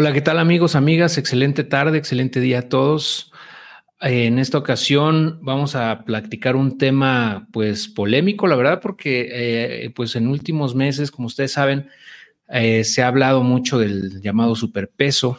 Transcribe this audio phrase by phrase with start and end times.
[0.00, 1.18] Hola, ¿qué tal amigos, amigas?
[1.18, 3.30] Excelente tarde, excelente día a todos.
[4.00, 10.16] En esta ocasión vamos a platicar un tema pues polémico, la verdad, porque eh, pues
[10.16, 11.90] en últimos meses, como ustedes saben,
[12.48, 15.38] eh, se ha hablado mucho del llamado superpeso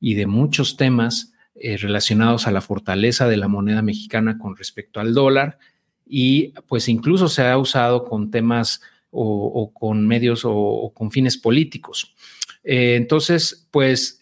[0.00, 5.00] y de muchos temas eh, relacionados a la fortaleza de la moneda mexicana con respecto
[5.00, 5.58] al dólar
[6.06, 8.80] y pues incluso se ha usado con temas
[9.10, 12.14] o, con medios o, con fines políticos.
[12.62, 14.20] Eh, entonces, pues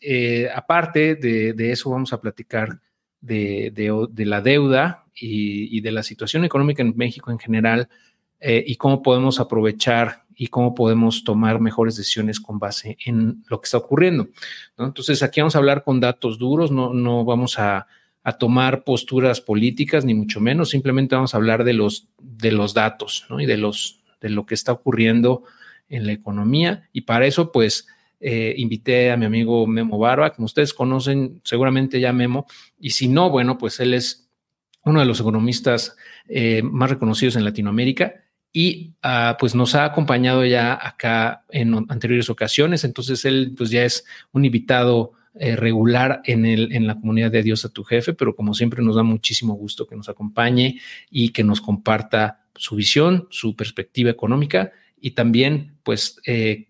[0.55, 2.81] aparte de, eso vamos a platicar
[3.21, 3.73] de,
[4.17, 7.89] la deuda y, de la situación económica en México en general
[8.41, 13.67] y cómo podemos aprovechar y cómo podemos tomar mejores decisiones con base en lo que
[13.67, 14.29] está ocurriendo.
[14.79, 17.87] Entonces, aquí vamos a hablar con datos duros, no, no vamos a,
[18.39, 23.27] tomar posturas políticas, ni mucho menos, simplemente vamos a hablar de los, de los datos
[23.39, 25.45] y de, los, de lo que está ocurriendo
[25.89, 26.91] en la economía.
[26.93, 27.89] Y para eso, pues,
[28.21, 32.47] eh, invité a mi amigo Memo Barba, como ustedes conocen seguramente ya Memo,
[32.79, 34.29] y si no, bueno, pues él es
[34.85, 35.97] uno de los economistas
[36.29, 42.31] eh, más reconocidos en Latinoamérica y ah, pues nos ha acompañado ya acá en anteriores
[42.31, 47.31] ocasiones, entonces él pues ya es un invitado eh, regular en, el, en la comunidad
[47.31, 50.81] de Dios a tu jefe, pero como siempre nos da muchísimo gusto que nos acompañe
[51.11, 56.69] y que nos comparta su visión, su perspectiva económica y también pues eh,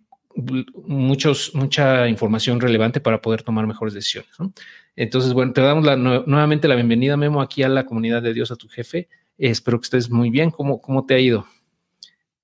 [0.86, 4.30] muchos, mucha información relevante para poder tomar mejores decisiones.
[4.96, 8.56] Entonces, bueno, te damos nuevamente la bienvenida, Memo, aquí a la comunidad de Dios a
[8.56, 9.08] tu jefe.
[9.36, 10.50] espero que estés muy bien.
[10.50, 11.46] ¿Cómo, cómo te ha ido?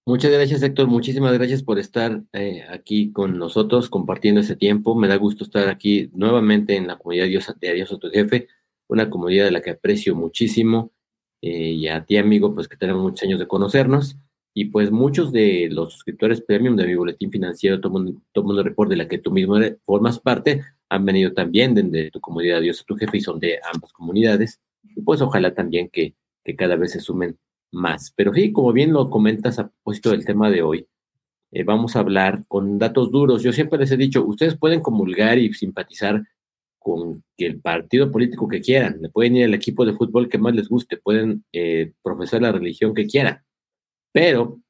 [0.07, 0.87] Muchas gracias, Héctor.
[0.87, 4.95] Muchísimas gracias por estar eh, aquí con nosotros compartiendo ese tiempo.
[4.95, 8.49] Me da gusto estar aquí nuevamente en la comunidad de Dios a tu jefe,
[8.87, 10.93] una comunidad de la que aprecio muchísimo.
[11.41, 14.19] Eh, y a ti, amigo, pues que tenemos muchos años de conocernos.
[14.55, 18.63] Y pues muchos de los suscriptores premium de mi boletín financiero, todo mundo, todo mundo
[18.63, 22.81] report de la que tú mismo formas parte, han venido también de, tu comunidad Dios
[22.81, 24.61] a tu jefe y son de ambas comunidades.
[24.95, 26.15] Y pues ojalá también que,
[26.45, 27.37] que cada vez se sumen
[27.73, 28.13] más.
[28.17, 30.87] Pero sí, como bien lo comentas a propósito del tema de hoy,
[31.51, 33.43] eh, vamos a hablar con datos duros.
[33.43, 36.23] Yo siempre les he dicho, ustedes pueden comulgar y simpatizar
[36.79, 40.55] con el partido político que quieran, le pueden ir al equipo de fútbol que más
[40.55, 43.39] les guste, pueden eh, profesar la religión que quieran,
[44.15, 44.63] pero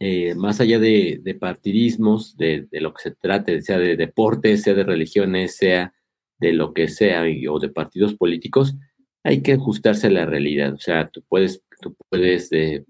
[0.00, 4.84] eh, más allá de, partidismos, de, lo que se trate, sea de deportes, sea de
[4.84, 5.94] religiones, sea
[6.40, 8.74] de lo que sea, o de partidos políticos,
[9.22, 10.74] hay que ajustarse a la realidad.
[10.74, 12.86] O sea, tú puedes Tú puedes eh,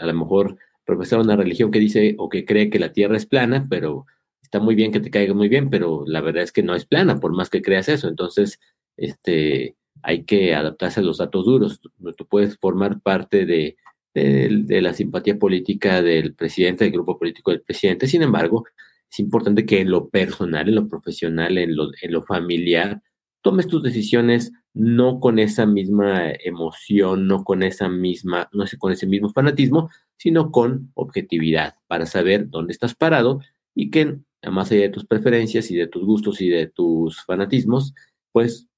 [0.00, 0.56] a lo mejor
[0.86, 4.06] profesar una religión que dice o que cree que la Tierra es plana, pero
[4.40, 6.86] está muy bien que te caiga muy bien, pero la verdad es que no es
[6.86, 8.08] plana, por más que creas eso.
[8.08, 8.60] Entonces,
[8.96, 11.80] este, hay que adaptarse a los datos duros.
[11.80, 13.76] Tú, puedes formar parte de,
[14.22, 18.06] de, la simpatía política del presidente, del grupo político del presidente.
[18.06, 18.64] Sin embargo,
[19.10, 23.02] es importante que en lo personal, en lo profesional, en lo, en lo familiar,
[23.42, 28.92] tomes tus decisiones no con esa misma emoción, no con esa misma, no sé, con
[28.92, 33.40] ese mismo fanatismo, sino con objetividad para saber dónde estás parado
[33.74, 34.18] y que
[34.50, 37.94] más allá de tus preferencias y de tus gustos y de tus fanatismos,
[38.32, 38.68] pues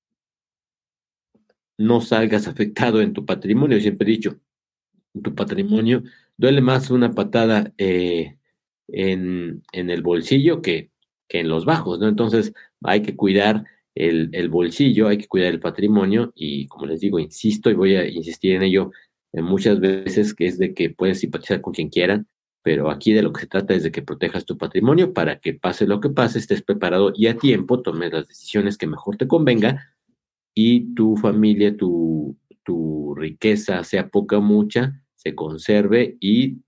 [1.76, 3.80] no salgas afectado en tu patrimonio.
[3.80, 4.40] Siempre he dicho,
[5.22, 6.02] tu patrimonio
[6.36, 8.36] duele más una patada eh,
[8.88, 10.90] en, el bolsillo que,
[11.28, 12.08] que en los bajos, ¿no?
[12.08, 12.52] Entonces
[12.82, 13.64] hay que cuidar
[13.94, 18.06] el, bolsillo, hay que cuidar el patrimonio y como les digo, insisto y voy a
[18.08, 18.92] insistir en ello
[19.32, 22.28] en muchas veces, que es de que puedes simpatizar con quien quieran,
[22.62, 25.54] pero aquí de lo que se trata es de que protejas tu patrimonio para que
[25.54, 29.26] pase lo que pase, estés preparado y a tiempo tomes las decisiones que mejor te
[29.26, 29.94] convenga
[30.54, 32.36] y tu familia, tu,
[32.68, 36.58] tu riqueza, sea poca o mucha, se conserve y,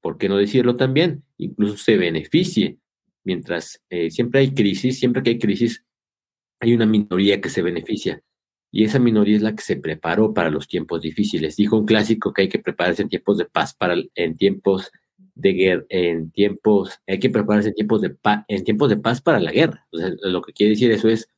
[0.00, 1.22] ¿por qué no decirlo también?
[1.36, 2.78] Incluso se beneficie.
[3.24, 5.84] Mientras eh, siempre hay crisis, siempre que hay crisis,
[6.60, 8.22] hay una minoría que se beneficia
[8.72, 11.56] y esa minoría es la que se preparó para los tiempos difíciles.
[11.56, 14.90] Dijo un clásico que hay que prepararse en tiempos de paz para en tiempos
[15.34, 19.20] de guerra, en tiempos hay que prepararse en tiempos de paz, en tiempos de paz
[19.20, 19.86] para la guerra.
[19.90, 21.28] lo que quiere decir eso es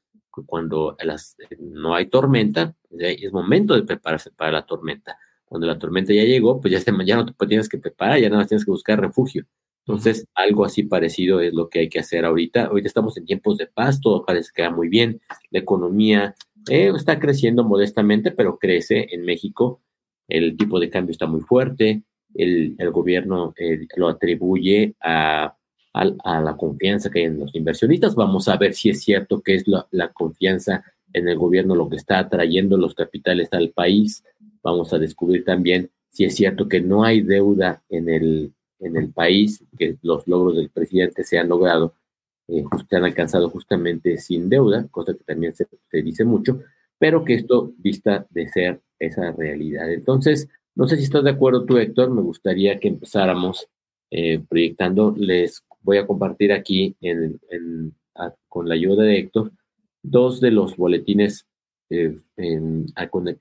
[0.46, 5.18] cuando las, no hay tormenta, es momento de prepararse para la tormenta.
[5.44, 8.40] Cuando la tormenta ya llegó, pues ya, ya no te tienes que preparar, ya nada
[8.40, 9.46] más tienes que buscar refugio.
[9.84, 12.66] Entonces, algo así parecido es lo que hay que hacer ahorita.
[12.66, 15.20] Ahorita estamos en tiempos de paz, todo parece que va muy bien.
[15.50, 16.34] La economía
[16.70, 19.82] eh, está creciendo modestamente, pero crece en México.
[20.28, 22.04] El tipo de cambio está muy fuerte.
[22.34, 25.56] El, gobierno eh, lo atribuye a,
[25.94, 28.14] la confianza que hay en los inversionistas.
[28.14, 31.96] Vamos a ver si es cierto que es la, confianza en el gobierno lo que
[31.96, 34.24] está atrayendo los capitales al país.
[34.62, 38.52] Vamos a descubrir también si es cierto que no hay deuda en el
[38.82, 41.94] en el país, que los logros del presidente se han logrado
[42.48, 45.66] eh, se han alcanzado justamente sin deuda, cosa que también se,
[46.02, 46.60] dice mucho,
[46.98, 49.90] pero que esto vista de ser esa realidad.
[49.92, 53.68] Entonces, no sé si estás de acuerdo tú, Héctor, me gustaría que empezáramos
[54.10, 55.14] eh, proyectando.
[55.82, 57.40] Voy a compartir aquí en,
[58.48, 59.52] con la ayuda de Héctor
[60.02, 61.46] dos de los boletines
[61.90, 62.86] eh, en,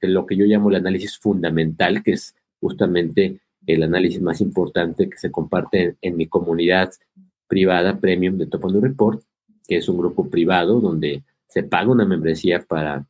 [0.02, 5.18] lo que yo llamo el análisis fundamental, que es justamente el análisis más importante que
[5.18, 6.92] se comparte en, mi comunidad
[7.48, 9.22] privada premium de Top Report,
[9.68, 13.06] que es un grupo privado donde se paga una membresía para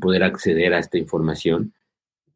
[0.00, 1.72] poder acceder a esta información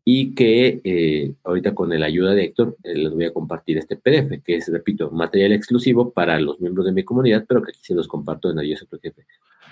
[0.04, 3.96] y que eh, ahorita con la ayuda de Héctor eh, les voy a compartir este
[3.96, 7.80] PDF, que es, repito, material exclusivo para los miembros de mi comunidad, pero que aquí
[7.82, 9.26] se los comparto en Adiós a jefe.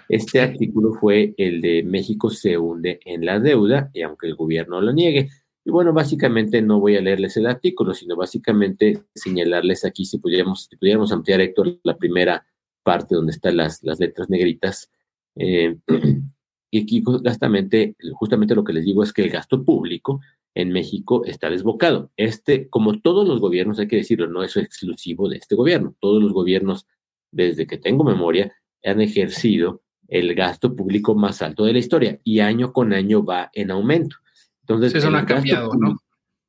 [0.08, 4.80] Este artículo fue el de México se hunde en la deuda, y aunque el gobierno
[4.80, 5.28] lo niegue,
[5.64, 10.66] y bueno, básicamente no voy a leerles el artículo, sino básicamente señalarles aquí, si pudiéramos,
[10.68, 12.44] si pudiéramos ampliar, Héctor, la primera
[12.82, 14.90] parte donde están las, las letras negritas.
[15.36, 15.76] Eh,
[16.74, 20.22] y aquí justamente, justamente lo que les digo es que el gasto público
[20.54, 22.10] en México está desbocado.
[22.16, 25.94] Este, como todos los gobiernos, hay que decirlo, no es exclusivo de este gobierno.
[26.00, 26.86] Todos los gobiernos,
[27.30, 32.40] desde que tengo memoria, han ejercido el gasto público más alto de la historia y
[32.40, 34.16] año con año va en aumento.
[34.62, 35.98] Entonces, eso no ha cambiado, ¿no?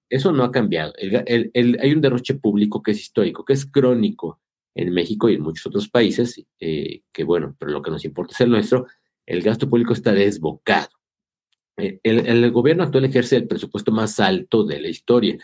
[0.09, 0.93] Eso no ha cambiado.
[0.97, 4.39] hay un derroche público que es histórico, que es crónico
[4.73, 8.33] en México y en muchos otros países, eh, que bueno, pero lo que nos importa
[8.33, 8.87] es el nuestro,
[9.25, 10.89] el gasto público está desbocado.
[11.77, 15.37] Eh, el, gobierno actual ejerce el presupuesto más alto de la historia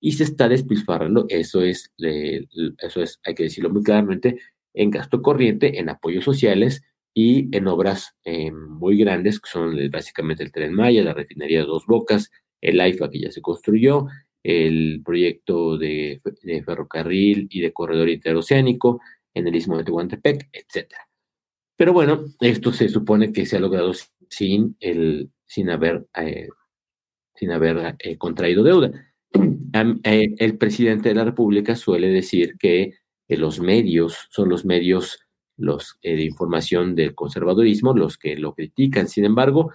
[0.00, 4.38] y se está despilfarrando, eso es, eso es, hay que decirlo muy claramente,
[4.74, 6.82] en gasto corriente, en apoyos sociales
[7.14, 11.66] y en obras eh, muy grandes, que son básicamente el Tren Maya, la refinería de
[11.66, 12.30] Dos Bocas,
[12.60, 14.06] el AIFA que ya se construyó,
[14.42, 16.20] el proyecto de,
[16.64, 19.00] ferrocarril y de corredor interoceánico
[19.32, 20.92] en el istmo de Tehuantepec, etc.
[21.76, 23.92] Pero bueno, esto se supone que se ha logrado
[24.28, 26.48] sin, el, sin haber, eh,
[27.34, 28.92] sin haber eh, contraído deuda.
[30.04, 32.94] el presidente de la República suele decir que
[33.28, 35.24] los medios son los medios
[35.56, 39.08] los eh, de información del conservadurismo, los que lo critican.
[39.08, 39.72] Sin embargo,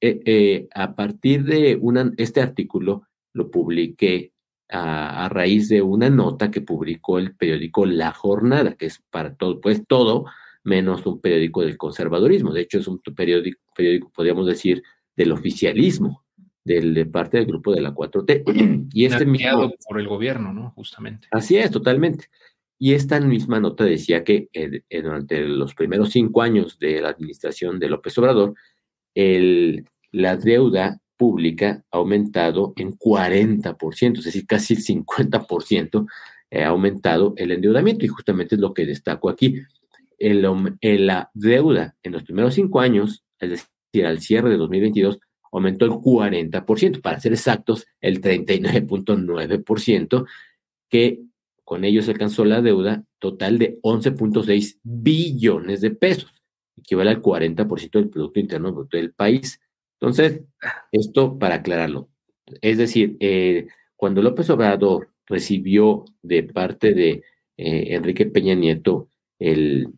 [0.00, 4.32] eh, eh, a partir de una, este artículo lo publiqué
[4.68, 9.60] a, raíz de una nota que publicó el periódico La Jornada, que es para todo,
[9.60, 10.26] pues todo
[10.64, 12.52] menos un periódico del conservadurismo.
[12.52, 14.82] De hecho, es un periódico, periódico podríamos decir,
[15.14, 16.24] del oficialismo,
[16.64, 18.88] del, de parte del grupo de la 4T.
[18.92, 20.70] y este mismo, por el gobierno, ¿no?
[20.72, 21.28] Justamente.
[21.30, 22.26] Así es, totalmente.
[22.78, 27.10] Y esta misma nota decía que eh, eh, durante los primeros cinco años de la
[27.10, 28.54] administración de López Obrador,
[29.14, 36.06] el, la deuda pública ha aumentado en 40%, es decir, casi el 50%
[36.50, 39.60] ha aumentado el endeudamiento y justamente es lo que destaco aquí.
[40.24, 45.18] El, la deuda en los primeros cinco años, es decir, al cierre de 2022,
[45.52, 50.26] aumentó el 40%, para ser exactos, el 39.9%,
[50.88, 51.20] que
[51.62, 56.42] con ellos alcanzó la deuda total de 11.6 billones de pesos,
[56.76, 59.60] equivale al 40% del Producto Interno Bruto del país.
[60.00, 60.40] Entonces,
[60.90, 62.08] esto para aclararlo.
[62.62, 67.22] Es decir, eh, cuando López Obrador recibió de parte de
[67.56, 69.88] eh, Enrique Peña Nieto el,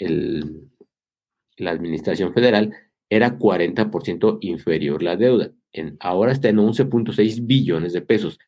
[0.00, 2.74] la administración federal,
[3.08, 5.52] era 40% inferior la deuda.
[5.98, 8.38] Ahora está en 11.6 billones de pesos.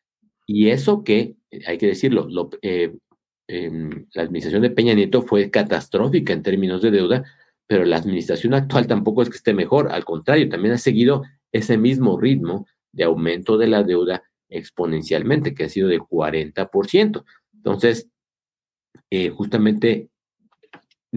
[0.45, 1.35] Y eso que,
[1.67, 2.27] hay que decirlo,
[2.61, 2.95] eh,
[3.47, 7.23] em, la administración de Peña Nieto fue catastrófica en términos de deuda,
[7.67, 11.77] pero la administración actual tampoco es que esté mejor, al contrario, también ha seguido ese
[11.77, 17.23] mismo ritmo de aumento de la deuda exponencialmente, que ha sido de 40%.
[17.53, 18.09] Entonces,
[19.09, 20.09] eh, justamente,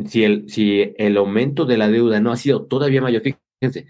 [0.04, 3.86] si el, si el aumento de la deuda no ha sido todavía mayor, fíjense,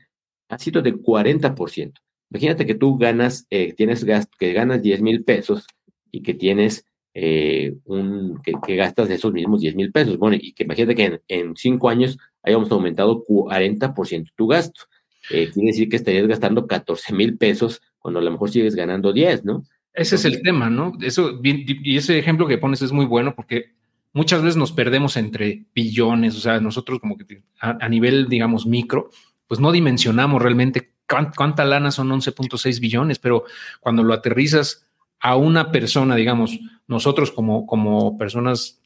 [0.49, 1.93] ha sido de 40%.
[2.31, 4.05] Imagínate que tú ganas, eh, tienes
[4.39, 5.67] que ganas 10 mil pesos
[6.11, 6.85] y que tienes
[7.15, 10.19] eh, un, que, gastas esos mismos 10 mil pesos.
[10.19, 14.83] Bueno, y que imagínate que en, cinco años hayamos aumentado 40% tu gasto.
[15.31, 19.13] Eh, quiere decir que estarías gastando 14 mil pesos cuando a lo mejor sigues ganando
[19.13, 19.65] 10, ¿no?
[19.93, 20.93] Ese es el tema, ¿no?
[21.01, 23.77] Eso, y ese ejemplo que pones es muy bueno porque
[24.17, 29.11] muchas veces nos perdemos entre billones, o sea, nosotros como que a nivel, digamos, micro,
[29.47, 30.95] pues no dimensionamos realmente
[31.37, 33.45] cuánta lana son 11.6 billones, pero
[33.79, 34.87] cuando lo aterrizas
[35.21, 38.81] a una persona, digamos, nosotros como, como personas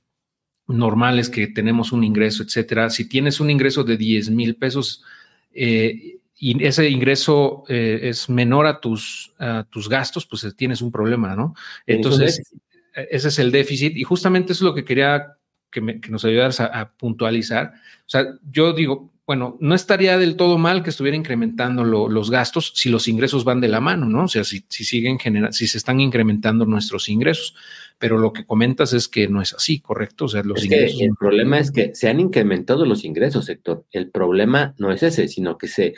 [0.67, 5.05] normales que tenemos un ingreso, etcétera, si tienes un ingreso de 10 mil pesos
[5.53, 10.91] eh, y ese ingreso eh, es menor a tus, a tus gastos, pues tienes un
[10.91, 11.55] problema, ¿no?
[11.87, 12.53] Entonces,
[12.95, 15.37] ese es el déficit y justamente eso es lo que quería
[15.71, 17.73] que, nos ayudaras a, puntualizar.
[18.01, 22.73] O sea, yo digo, bueno, no estaría del todo mal que estuviera incrementando los gastos
[22.75, 24.25] si los ingresos van de la mano, ¿no?
[24.25, 27.55] O sea, si, siguen generando, si se están incrementando nuestros ingresos.
[27.99, 30.25] Pero lo que comentas es que no es así, ¿correcto?
[30.25, 31.01] O sea, los ingresos.
[31.01, 33.85] el problema es que se han incrementado los ingresos, sector.
[33.93, 35.95] El problema no es ese, sino que se.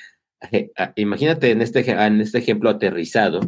[0.97, 3.41] Imagínate en este, en este ejemplo aterrizado,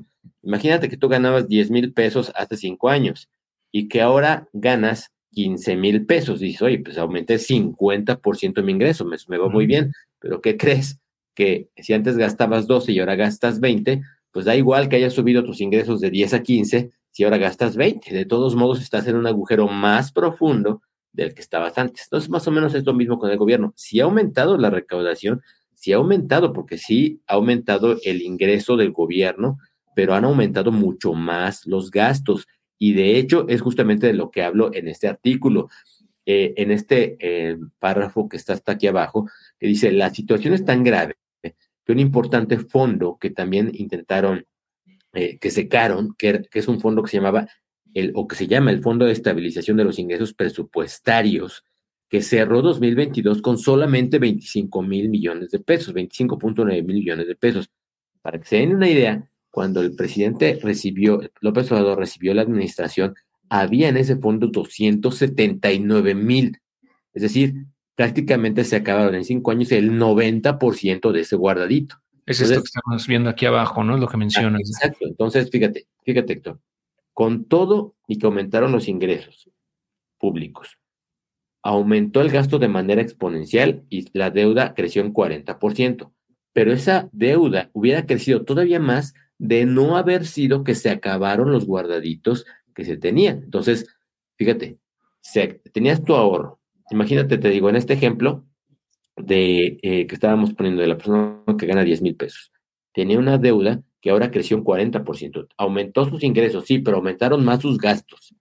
[0.45, 3.29] imagínate que tú ganabas 10 mil pesos hace cinco años
[3.73, 6.41] y que ahora ganas 15 mil pesos.
[6.41, 10.99] Dices, oye, pues aumenté 50% mi ingreso, me, me va muy bien, pero ¿qué crees?
[11.35, 15.45] Que si antes gastabas 12 y ahora gastas 20, pues da igual que hayas subido
[15.45, 18.13] tus ingresos de 10 a 15 si ahora gastas 20.
[18.13, 20.83] De todos modos, estás en un agujero más profundo
[21.13, 22.05] del que estabas antes.
[22.07, 23.73] Entonces, más o menos es lo mismo con el gobierno.
[23.77, 25.41] Si ha aumentado la recaudación,
[25.75, 29.59] si ha aumentado, porque sí ha aumentado el ingreso del gobierno,
[29.95, 32.47] pero han aumentado mucho más los gastos.
[32.79, 35.69] Y de hecho es justamente de lo que hablo en este artículo,
[36.27, 40.65] eh, en este eh, párrafo que está hasta aquí abajo, que dice, la situación es
[40.65, 41.15] tan grave
[41.85, 44.47] que un importante fondo que también intentaron,
[45.13, 47.47] eh, que secaron, que, que, es un fondo que se llamaba,
[47.93, 51.65] el, o que se llama el Fondo de Estabilización de los Ingresos Presupuestarios,
[52.09, 57.71] que cerró 2022 con solamente 25 mil millones de pesos, 25.9 mil millones de pesos.
[58.23, 63.15] Para que se den una idea, cuando el presidente recibió, López Obrador recibió la administración,
[63.49, 66.59] había en ese fondo 279 mil.
[67.13, 72.03] Es decir, prácticamente se acabaron en cinco años el 90% de ese guardadito.
[72.27, 73.95] Es esto que estamos viendo aquí abajo, ¿no?
[73.95, 74.61] Es lo que mencionas.
[74.63, 75.07] Exacto.
[75.07, 76.59] Entonces, fíjate, fíjate, Héctor.
[77.13, 79.49] Con todo y que aumentaron los ingresos
[80.19, 80.79] públicos,
[81.63, 86.11] aumentó el gasto de manera exponencial y la deuda creció en 40%.
[86.53, 91.67] Pero esa deuda hubiera crecido todavía más de no haber sido que se acabaron los
[91.67, 93.43] guardaditos que se tenían.
[93.45, 93.87] Entonces,
[94.37, 94.79] fíjate,
[95.73, 96.61] tenías tu ahorro.
[96.91, 98.45] Imagínate, te digo, en este ejemplo
[99.17, 102.53] de eh, que estábamos poniendo de la persona que gana 10 mil pesos,
[102.93, 105.49] tenía una deuda que ahora creció un 40%.
[105.57, 108.35] Aumentó sus ingresos, sí, pero aumentaron más sus gastos.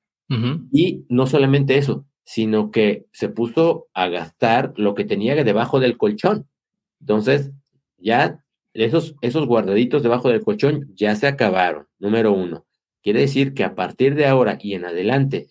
[0.71, 5.95] Y no solamente eso, sino que se puso a gastar lo que tenía debajo del
[5.95, 6.47] colchón.
[6.99, 7.51] Entonces,
[7.97, 8.42] ya
[8.73, 12.65] esos, esos guardaditos debajo del colchón ya se acabaron, número uno.
[13.01, 15.47] Quiere decir que a partir de ahora y en adelante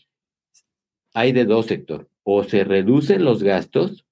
[1.15, 2.09] hay de dos sectores.
[2.25, 4.07] O se reducen los gastos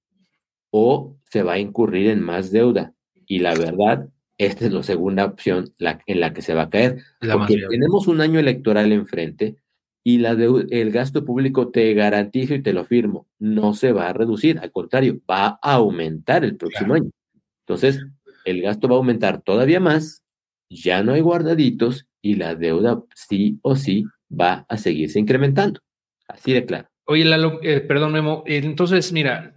[0.69, 2.93] o se va a incurrir en más deuda.
[3.25, 7.03] Y la verdad, esta es la segunda opción en la que se va a caer.
[7.19, 9.57] porque tenemos un año electoral enfrente
[10.03, 14.13] y la el gasto público te garantizo y te lo firmo, no se va a
[14.13, 17.11] reducir, al contrario, va a aumentar el próximo año.
[17.59, 18.03] Entonces,
[18.45, 20.23] el gasto va a aumentar todavía más,
[20.69, 25.81] ya no hay guardaditos y la deuda sí o sí va a seguirse incrementando.
[26.27, 26.87] Así de claro.
[27.05, 28.43] Oye, Lalo, eh, perdón, Memo.
[28.45, 29.53] Entonces, mira,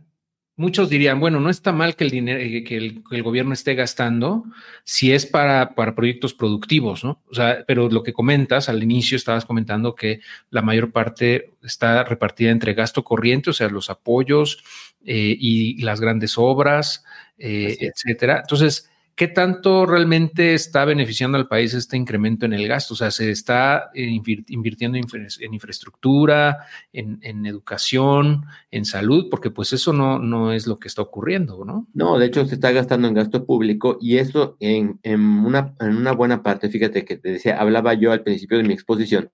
[0.57, 4.45] muchos dirían, bueno, no está mal que el dinero, eh, que el, gobierno esté gastando
[4.85, 7.23] si es para, para proyectos productivos, ¿no?
[7.31, 12.05] O sea, pero lo que comentas al inicio, estabas comentando que la mayor parte está
[12.05, 14.65] repartida entre gasto corriente, o sea, los apoyos
[15.05, 17.05] eh, y las grandes obras,
[17.37, 18.39] eh, etcétera.
[18.41, 22.95] Entonces, ¿qué tanto realmente está beneficiando al país este incremento en el gasto?
[22.95, 24.19] O sea, ¿se está eh,
[24.49, 29.29] invirtiendo en infraestructura, en, educación, en salud?
[29.31, 31.87] Porque pues eso no, no es lo que está ocurriendo, ¿no?
[31.93, 36.13] No, de hecho se está gastando en gasto público y eso en, una, en una
[36.13, 39.31] buena parte, fíjate que te decía, hablaba yo al principio de mi exposición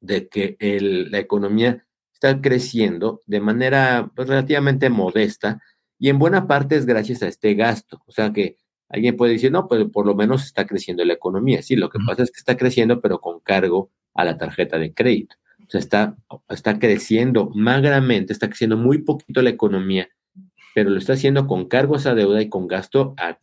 [0.00, 1.86] de que la economía
[2.20, 5.62] está creciendo de manera pues, relativamente modesta,
[5.98, 8.02] y en buena parte es gracias a este gasto.
[8.06, 8.56] O sea que
[8.88, 11.62] alguien puede decir, no, pues por lo menos está creciendo la economía.
[11.62, 14.92] Sí, lo que pasa es que está creciendo, pero con cargo a la tarjeta de
[14.92, 15.36] crédito.
[15.66, 16.16] O sea, está,
[16.48, 20.08] está creciendo magramente, está creciendo muy poquito la economía,
[20.74, 23.38] pero lo está haciendo con cargo a esa deuda y con gasto, a,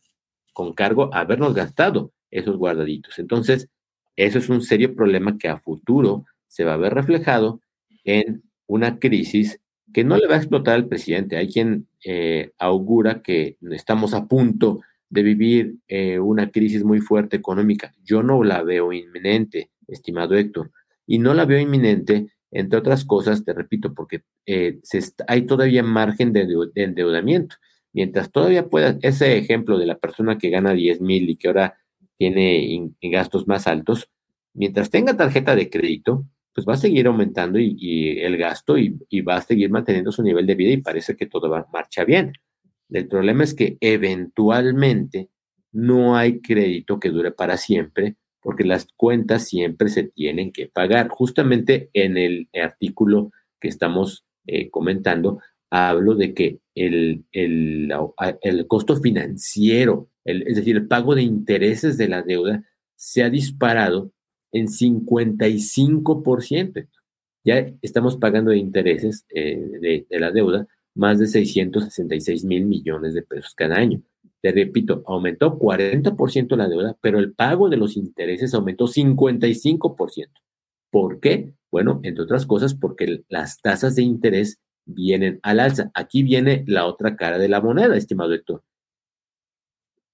[0.52, 3.18] con cargo a habernos gastado esos guardaditos.
[3.18, 3.68] Entonces,
[4.16, 7.60] eso es un serio problema que a futuro se va a ver reflejado
[8.04, 9.60] en una crisis
[9.92, 11.36] que no le va a explotar al presidente.
[11.36, 17.36] Hay quien eh, augura que estamos a punto de vivir eh, una crisis muy fuerte
[17.36, 17.94] económica.
[18.04, 20.70] Yo no la veo inminente, estimado Héctor,
[21.06, 24.78] y no la veo inminente, entre otras cosas, te repito, porque eh,
[25.26, 27.56] hay todavía margen de, endeudamiento.
[27.92, 31.78] Mientras todavía pueda, ese ejemplo de la persona que gana 10 mil y que ahora
[32.18, 34.10] tiene gastos más altos,
[34.52, 36.26] mientras tenga tarjeta de crédito,
[36.58, 40.44] pues va a seguir aumentando y, el gasto y, va a seguir manteniendo su nivel
[40.44, 42.32] de vida y parece que todo va, marcha bien.
[42.90, 45.28] El problema es que eventualmente
[45.70, 51.10] no hay crédito que dure para siempre porque las cuentas siempre se tienen que pagar.
[51.10, 55.38] Justamente en el artículo que estamos eh, comentando,
[55.70, 57.92] hablo de que el, el,
[58.40, 62.64] el costo financiero, es decir, el pago de intereses de la deuda,
[62.96, 64.10] se ha disparado
[64.52, 66.88] en 55%.
[67.44, 73.22] Ya estamos pagando de intereses de, de la deuda más de 666 mil millones de
[73.22, 74.02] pesos cada año.
[74.40, 80.28] Te repito, aumentó 40% la deuda, pero el pago de los intereses aumentó 55%.
[80.90, 81.54] ¿Por qué?
[81.70, 85.90] Bueno, entre otras cosas, porque las tasas de interés vienen al alza.
[85.94, 88.62] Aquí viene la otra cara de la moneda, estimado Héctor.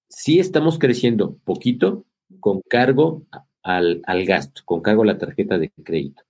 [0.08, 2.04] Sí estamos creciendo poquito
[2.40, 3.24] con cargo
[3.64, 6.22] al, al gasto, con cargo a la tarjeta de crédito.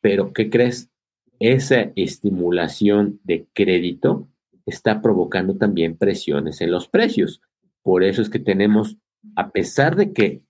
[0.00, 0.90] Pero, ¿qué crees?
[1.40, 4.28] Esa estimulación de crédito
[4.66, 7.40] está provocando también presiones en los precios.
[7.82, 8.98] Por eso es que tenemos,
[9.36, 10.42] a pesar de que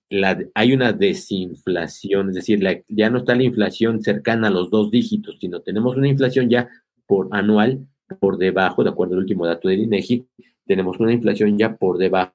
[0.55, 5.37] hay una desinflación, es decir, ya no está la inflación cercana a los dos dígitos,
[5.39, 6.67] sino tenemos una inflación ya
[7.05, 7.87] por anual
[8.19, 10.25] por debajo, de acuerdo al último dato del INEGI,
[10.65, 12.33] tenemos una inflación ya por debajo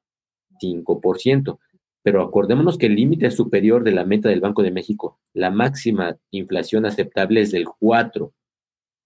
[0.60, 1.58] del 5%.
[2.04, 6.18] Pero acordémonos que el límite superior de la meta del Banco de México, la máxima
[6.30, 8.30] inflación aceptable es del 4.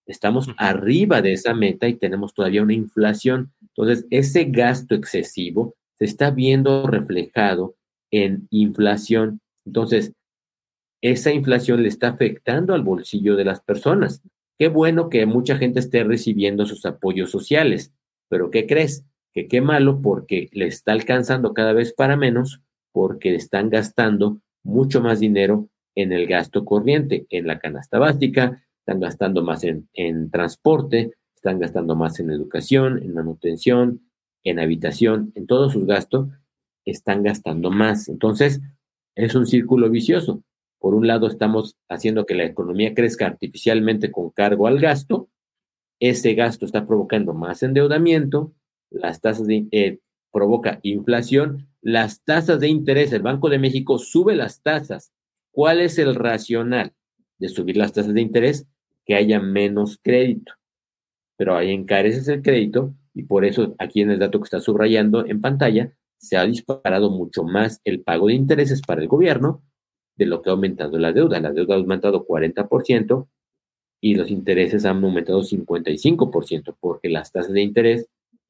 [0.04, 3.52] Estamos arriba de esa meta y tenemos todavía una inflación.
[3.60, 7.76] Entonces, ese gasto excesivo se está viendo reflejado
[8.10, 9.40] en inflación.
[9.64, 10.12] Entonces,
[11.00, 14.22] esa inflación le está afectando al bolsillo de las personas.
[14.58, 17.92] Qué bueno que mucha gente esté recibiendo sus apoyos sociales,
[18.28, 19.04] pero ¿qué crees?
[19.32, 22.60] Que qué malo porque le está alcanzando cada vez para menos
[22.98, 28.98] porque están gastando mucho más dinero en el gasto corriente, en la canasta básica, están
[28.98, 34.00] gastando más en, transporte, están gastando más en educación, en manutención,
[34.42, 36.26] en habitación, en todos sus gastos,
[36.84, 38.08] están gastando más.
[38.08, 38.60] Entonces,
[39.14, 40.42] es un círculo vicioso.
[40.80, 45.28] Por un lado, estamos haciendo que la economía crezca artificialmente con cargo al gasto.
[46.00, 48.54] Ese gasto está provocando más endeudamiento,
[48.90, 50.00] las tasas de, eh,
[50.32, 55.12] provoca inflación, las tasas de interés, el Banco de México sube las tasas.
[55.50, 56.92] ¿Cuál es el racional
[57.38, 58.66] de subir las tasas de interés?
[59.08, 60.52] que haya menos crédito.
[61.36, 65.26] Pero ahí encareces el crédito y por eso aquí en el dato que está subrayando
[65.26, 69.62] en pantalla se ha disparado mucho más el pago de intereses para el gobierno
[70.16, 71.40] de lo que ha aumentado la deuda.
[71.40, 73.28] La deuda ha aumentado 40%
[74.00, 78.08] y los intereses han aumentado 55% porque las tasas de interés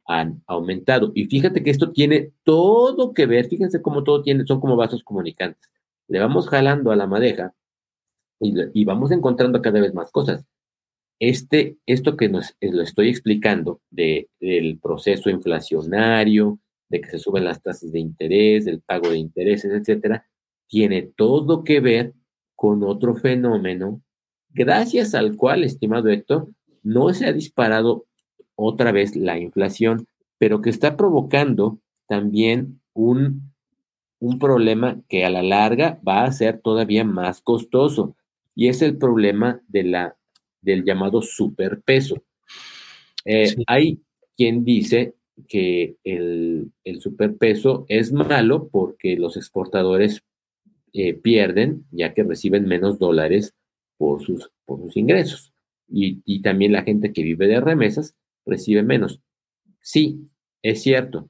[0.09, 1.13] han aumentado.
[1.15, 5.05] Y fíjate que esto tiene todo que ver, fíjense cómo todo tiene, son como vasos
[5.05, 5.71] comunicantes.
[6.09, 7.55] Le vamos jalando a la madeja
[8.41, 10.45] y, vamos encontrando cada vez más cosas.
[11.21, 17.19] Este, esto que nos eh, lo estoy explicando de, del proceso inflacionario, de que se
[17.19, 20.27] suben las tasas de interés, del pago de intereses, etcétera,
[20.69, 22.15] tiene todo que ver
[22.55, 24.01] con otro fenómeno,
[24.51, 26.49] gracias al cual, estimado Héctor,
[26.83, 28.07] no se ha disparado
[28.59, 33.53] otra vez la inflación, pero que está provocando también un,
[34.19, 38.17] un problema que a la larga va a ser todavía más costoso
[38.57, 40.17] y es el problema de la,
[40.61, 42.21] del llamado superpeso.
[43.25, 44.01] Eh, hay
[44.37, 45.15] quien dice
[45.47, 50.25] que el, superpeso es malo porque los exportadores
[50.93, 53.55] eh, pierden, ya que reciben menos dólares
[53.99, 55.53] por sus, por sus ingresos.
[55.89, 58.17] Y, y, también la gente que vive de remesas
[58.49, 59.21] recibe menos.
[59.81, 60.29] Sí,
[60.63, 61.29] es cierto,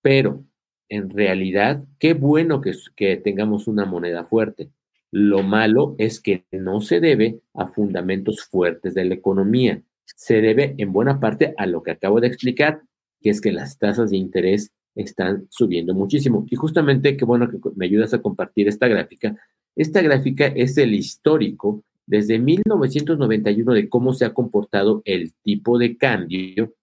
[0.00, 0.44] pero
[0.88, 4.70] en realidad, qué bueno que, que tengamos una moneda fuerte.
[5.10, 10.74] Lo malo es que no se debe a fundamentos fuertes de la economía, se debe
[10.78, 12.82] en buena parte a lo que acabo de explicar,
[13.20, 16.44] que es que las tasas de interés están subiendo muchísimo.
[16.50, 19.36] Y justamente, qué bueno que me ayudas a compartir esta gráfica.
[19.74, 25.96] Esta gráfica es el histórico desde 1991 de cómo se ha comportado el tipo de
[25.96, 26.74] cambio.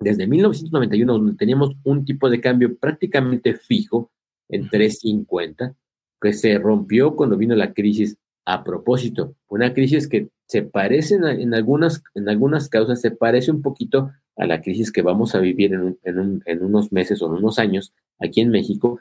[0.00, 4.10] Desde 1991, donde teníamos un tipo de cambio prácticamente fijo
[4.48, 5.74] en 350,
[6.20, 9.34] que se rompió cuando vino la crisis a propósito.
[9.48, 14.46] Una crisis que se parece en, algunas, en algunas causas, se parece un poquito a
[14.46, 15.98] la crisis que vamos a vivir en,
[16.44, 18.98] en, unos meses o en unos años aquí en México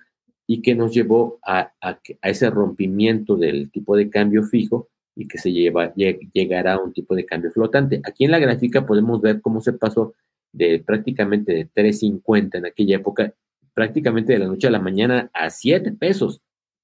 [0.48, 5.38] y que nos llevó a, a, ese rompimiento del tipo de cambio fijo y que
[5.38, 8.02] se llegará a un tipo de cambio flotante.
[8.04, 10.14] Aquí en la gráfica podemos ver cómo se pasó
[10.52, 13.34] de prácticamente de 3.50 en aquella época,
[13.74, 16.42] prácticamente de la noche a la mañana a 7 pesos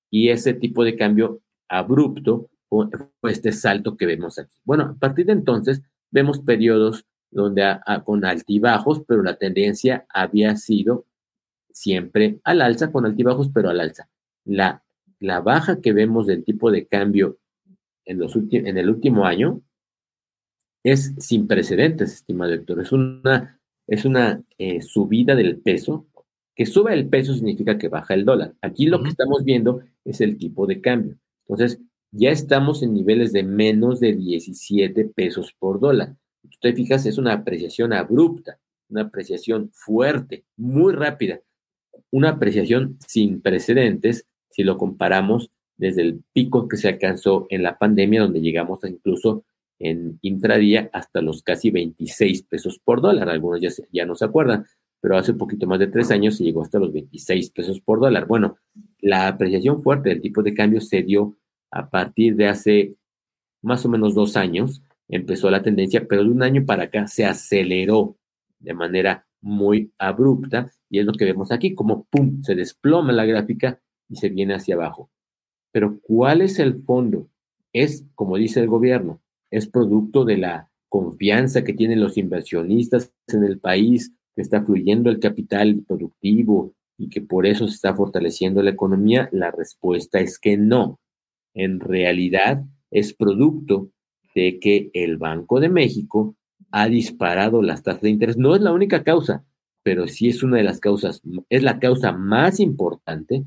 [0.09, 4.55] y ese tipo de cambio abrupto fue este salto que vemos aquí.
[4.63, 7.63] Bueno, a partir de entonces vemos periodos donde
[8.05, 11.05] con altibajos, pero la tendencia había sido
[11.71, 14.09] siempre al alza, con altibajos, pero al alza.
[14.45, 14.83] La,
[15.19, 17.37] la baja que vemos del tipo de cambio
[18.09, 19.61] en, los en el último año
[20.83, 22.81] es sin precedentes, estimado Héctor.
[22.81, 26.07] Es una, es una eh, subida del peso.
[26.55, 28.55] Que sube el peso significa que baja el dólar.
[28.61, 31.17] Aquí lo que estamos viendo es el tipo de cambio.
[31.47, 31.79] Entonces,
[32.11, 36.17] ya estamos en niveles de menos de 17 pesos por dólar.
[36.49, 41.41] Si te fijas, es una apreciación abrupta, una apreciación fuerte, muy rápida,
[42.11, 47.77] una apreciación sin precedentes si lo comparamos desde el pico que se alcanzó en la
[47.77, 49.45] pandemia, donde llegamos incluso
[49.79, 53.29] en intradía hasta los casi 26 pesos por dólar.
[53.29, 53.61] Algunos
[53.91, 54.65] ya, no se acuerdan,
[54.99, 58.01] pero hace un poquito más de tres años se llegó hasta los 26 pesos por
[58.01, 58.27] dólar.
[58.27, 58.57] Bueno,
[58.99, 61.37] la apreciación fuerte del tipo de cambio se dio
[61.71, 62.95] a partir de hace
[63.61, 67.23] más o menos dos años, empezó la tendencia, pero de un año para acá se
[67.23, 68.17] aceleró
[68.59, 73.25] de manera muy abrupta y es lo que vemos aquí, como pum, se desploma la
[73.25, 75.09] gráfica y se viene hacia abajo.
[75.71, 77.27] Pero ¿cuál es el fondo?
[77.73, 83.43] Es, como dice el gobierno, es producto de la confianza que tienen los inversionistas en
[83.43, 88.61] el país, que está fluyendo el capital productivo y que por eso se está fortaleciendo
[88.63, 89.29] la economía.
[89.31, 90.99] La respuesta es que no.
[91.53, 93.91] En realidad es producto
[94.35, 96.35] de que el Banco de México
[96.71, 98.37] ha disparado las tasas de interés.
[98.37, 99.45] No es la única causa,
[99.83, 103.45] pero sí es una de las causas, es la causa más importante,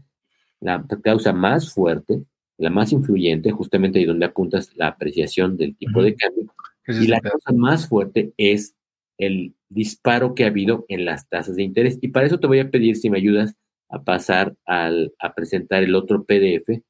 [0.63, 2.25] la causa más fuerte,
[2.57, 6.53] la más influyente, justamente ahí donde apuntas la apreciación del tipo de cambio.
[6.87, 8.75] Y la causa más fuerte es
[9.19, 11.99] el disparo que ha habido en las tasas de interés.
[12.01, 13.55] Y para eso te voy a pedir si me ayudas
[13.89, 16.81] a pasar al, a presentar el otro PDF,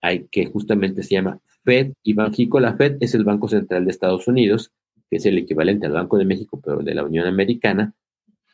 [0.00, 2.60] hay, que justamente se llama FED y Banjico.
[2.60, 4.72] La FED es el Banco Central de Estados Unidos,
[5.10, 7.94] que es el equivalente al Banco de México, pero de la Unión Americana,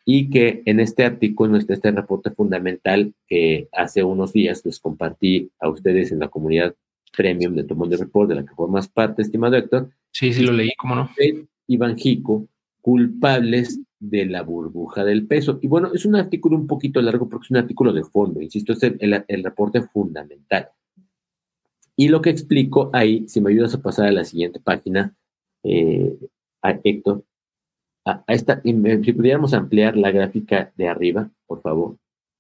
[0.05, 5.51] y que en este artículo, está este reporte fundamental que hace unos días les compartí
[5.59, 6.75] a ustedes en la comunidad
[7.17, 9.91] premium de Tomón de Report, de la que formas parte, estimado Héctor.
[10.11, 11.11] Sí, sí, lo leí, cómo no.
[11.67, 12.49] Y Banjico,
[12.81, 15.59] culpables de la burbuja del peso.
[15.63, 18.75] Y bueno, es un artículo un poquito largo porque es un artículo de fondo, insisto,
[18.75, 20.69] es el, el reporte fundamental.
[21.97, 25.15] Y lo que explico ahí, si me ayudas a pasar a la siguiente página,
[25.63, 26.15] eh,
[26.61, 27.25] a Héctor,
[28.05, 31.97] a, esta, si pudiéramos ampliar la gráfica de arriba, por favor.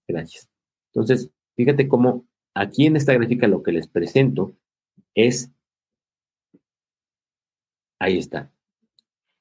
[0.06, 0.48] Gracias.
[0.92, 4.54] Entonces, fíjate cómo aquí en esta gráfica lo que les presento
[5.14, 5.50] es,
[7.98, 8.50] ahí está,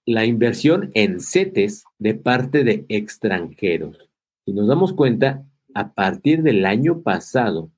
[0.06, 4.10] la inversión en CETES de parte de extranjeros.
[4.46, 7.72] Si nos damos cuenta, a partir del año pasado,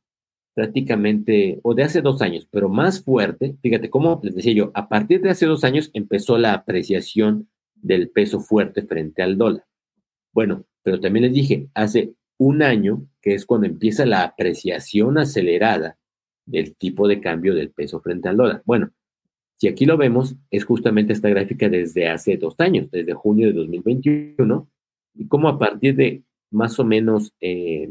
[0.53, 4.89] prácticamente, o de hace dos años, pero más fuerte, fíjate cómo les decía yo, a
[4.89, 9.65] partir de hace dos años empezó la apreciación del peso fuerte frente al dólar.
[10.33, 15.97] Bueno, pero también les dije, hace un año, que es cuando empieza la apreciación acelerada
[16.45, 18.61] del tipo de cambio del peso frente al dólar.
[18.65, 18.91] Bueno,
[19.57, 23.53] si aquí lo vemos, es justamente esta gráfica desde hace dos años, desde junio de
[23.53, 24.69] 2021,
[25.15, 27.89] y como a partir de más o menos eh,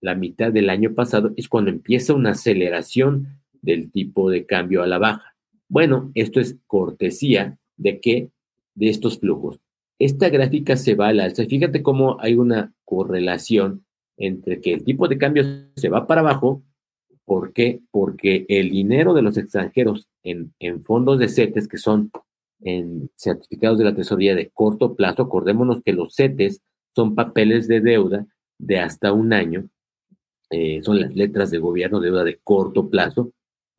[0.00, 4.86] la mitad del año pasado es cuando empieza una aceleración del tipo de cambio a
[4.86, 5.34] la baja.
[5.68, 8.30] Bueno, esto es cortesía de que
[8.74, 9.60] de estos flujos.
[9.98, 11.44] Esta gráfica se va al alza.
[11.44, 13.84] Fíjate cómo hay una correlación
[14.16, 15.44] entre que el tipo de cambio
[15.76, 16.62] se va para abajo.
[17.24, 17.80] ¿Por qué?
[17.90, 22.10] Porque el dinero de los extranjeros en, en fondos de CETES, que son
[22.60, 26.60] en certificados de la tesorería de corto plazo, acordémonos que los CETES
[26.94, 28.26] son papeles de deuda
[28.58, 29.68] de hasta un año
[30.52, 33.32] eh, son las letras de gobierno, deuda de corto plazo,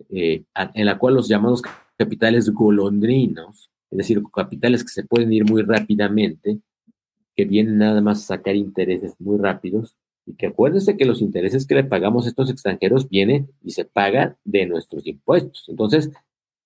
[0.09, 1.61] eh, en la cual los llamados
[1.95, 6.59] capitales golondrinos, es decir, capitales que se pueden ir muy rápidamente,
[7.35, 11.67] que vienen nada más a sacar intereses muy rápidos, y que acuérdense que los intereses
[11.67, 15.65] que le pagamos a estos extranjeros vienen y se pagan de nuestros impuestos.
[15.67, 16.11] Entonces,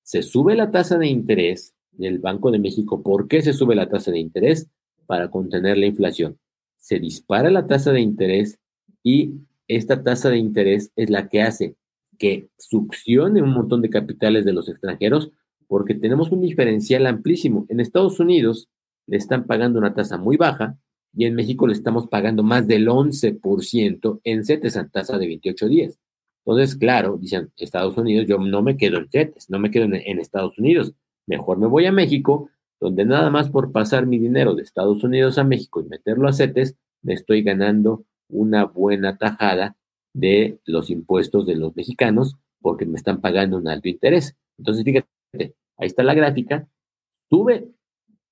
[0.04, 3.02] se sube la tasa de interés del Banco de México.
[3.02, 4.68] ¿Por qué se sube la tasa de interés?
[5.06, 6.38] Para contener la inflación.
[6.78, 8.58] Se dispara la tasa de interés
[9.04, 9.34] y
[9.68, 11.76] esta tasa de interés es la que hace
[12.18, 15.32] que succione un montón de capitales de los extranjeros
[15.68, 17.66] porque tenemos un diferencial amplísimo.
[17.70, 18.70] En Estados Unidos
[19.06, 20.78] le están pagando una tasa muy baja
[21.14, 25.68] y en México le estamos pagando más del 11% en CETES a tasa de 28
[25.68, 26.00] días.
[26.46, 29.96] Entonces, claro, dicen Estados Unidos, yo no me quedo en CETES, no me quedo en,
[29.96, 30.94] en Estados Unidos,
[31.26, 32.50] mejor me voy a México,
[32.80, 36.34] donde nada más por pasar mi dinero de Estados Unidos a México y meterlo a
[36.34, 39.76] CETES, me estoy ganando una buena tajada
[40.14, 44.36] de los impuestos de los mexicanos porque me están pagando un alto interés.
[44.58, 45.08] Entonces, fíjate,
[45.78, 46.68] ahí está la gráfica.
[47.30, 47.68] Sube,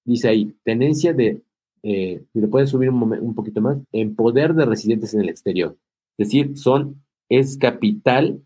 [0.03, 1.41] dice ahí, tenencia de,
[1.83, 5.77] eh, si le puedes subir un, poquito más, en poder de residentes en el exterior.
[6.17, 8.41] Es decir, son, es capital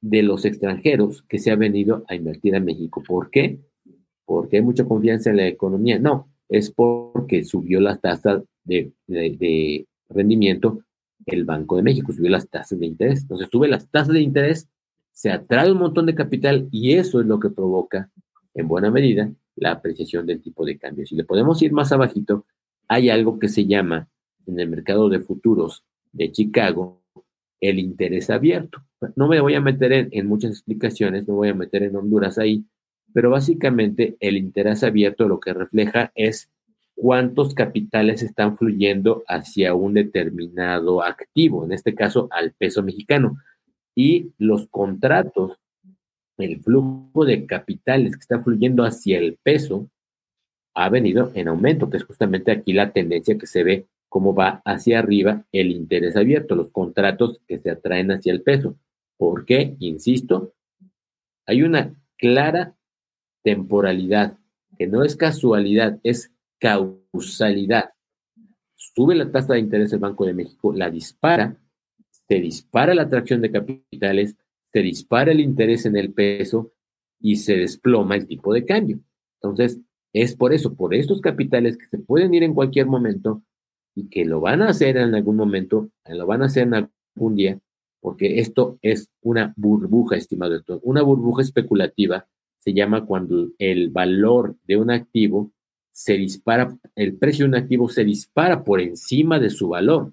[0.00, 3.02] de los extranjeros que se ha venido a invertir a México.
[3.06, 3.60] ¿Por qué?
[4.30, 5.98] porque hay mucha confianza en la economía.
[5.98, 10.84] No, es porque subió las tasas de, de rendimiento
[11.26, 13.22] el Banco de México, subió las tasas de interés.
[13.22, 14.68] Entonces sube las tasas de interés,
[15.20, 18.08] se atrae un montón de capital y eso es lo que provoca,
[18.54, 21.04] en buena medida, la apreciación del tipo de cambio.
[21.04, 22.46] Si le podemos ir más abajito,
[22.88, 24.08] hay algo que se llama
[24.46, 27.02] en el mercado de futuros de Chicago
[27.60, 28.82] el interés abierto.
[29.14, 32.38] No me voy a meter en, en muchas explicaciones, no voy a meter en Honduras
[32.38, 32.64] ahí,
[33.12, 36.48] pero básicamente el interés abierto lo que refleja es
[36.94, 43.36] cuántos capitales están fluyendo hacia un determinado activo, en este caso al peso mexicano.
[43.94, 45.58] Y los contratos,
[46.38, 49.88] el flujo de capitales que está fluyendo hacia el peso,
[50.74, 54.60] ha venido en aumento, que es justamente aquí la tendencia que se ve cómo va
[54.64, 58.76] hacia arriba el interés abierto, los contratos que se atraen hacia el peso.
[59.16, 59.76] ¿Por qué?
[59.78, 60.54] Insisto,
[61.46, 62.76] hay una clara
[63.42, 64.38] temporalidad,
[64.78, 67.90] que no es casualidad, es causalidad.
[68.74, 71.56] Sube la tasa de interés del Banco de México, la dispara,
[72.30, 74.36] se dispara la atracción de capitales,
[74.72, 76.70] se dispara el interés en el peso
[77.18, 79.00] y se desploma el tipo de cambio.
[79.42, 79.80] Entonces,
[80.12, 83.42] es por eso, por estos capitales que se pueden ir en cualquier momento
[83.96, 87.34] y que lo van a hacer en algún momento, lo van a hacer en algún
[87.34, 87.58] día,
[88.00, 90.78] porque esto es una burbuja, estimado doctor.
[90.84, 92.28] Una burbuja especulativa
[92.60, 95.50] se llama cuando el valor de un activo
[95.90, 100.12] se dispara, el precio de un activo se dispara por encima de su valor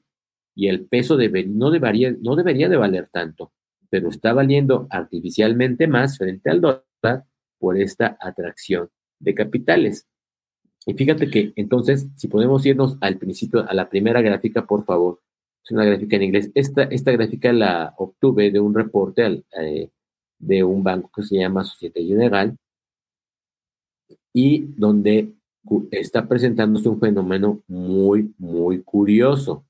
[0.58, 3.54] y el peso no, debería, no debería de valer tanto,
[3.92, 7.26] pero está valiendo artificialmente más frente al dólar
[7.60, 8.90] por esta atracción
[9.20, 10.08] de capitales.
[10.88, 15.22] Y fíjate que entonces, si podemos irnos al principio, a la primera gráfica, por favor,
[15.64, 16.50] es una gráfica en inglés.
[16.56, 19.92] Esta, esta gráfica la obtuve de un reporte eh,
[20.40, 22.58] de un banco que se llama Societe General
[24.34, 25.34] y donde
[25.92, 29.67] está presentándose un fenómeno muy, muy curioso.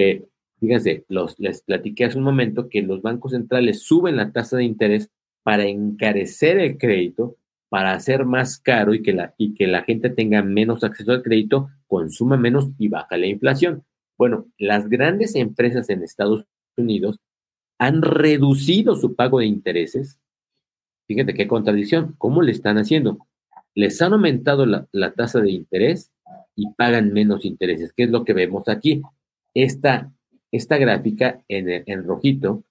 [0.00, 0.24] Que,
[0.60, 4.64] fíjense, los, les platiqué hace un momento que los bancos centrales suben la tasa de
[4.64, 5.10] interés
[5.42, 7.36] para encarecer el crédito,
[7.68, 11.22] para hacer más caro y que la, y que la gente tenga menos acceso al
[11.22, 13.84] crédito, consuma menos y baja la inflación.
[14.18, 16.44] Bueno, las grandes empresas en Estados
[16.76, 17.18] Unidos
[17.78, 20.18] han reducido su pago de intereses.
[21.06, 22.14] Fíjate qué contradicción.
[22.18, 23.26] ¿Cómo le están haciendo?
[23.74, 26.10] les han aumentado la, tasa de interés
[26.56, 29.02] y pagan menos intereses, que es lo que vemos aquí.
[29.54, 30.12] Esta,
[30.52, 32.64] esta gráfica en, en rojito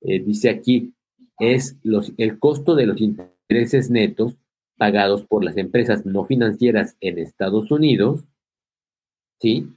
[0.00, 0.94] eh, dice aquí,
[1.38, 4.36] es los, el costo de los intereses netos
[4.76, 8.24] pagados por las empresas no financieras en Estados Unidos,
[9.40, 9.68] ¿sí?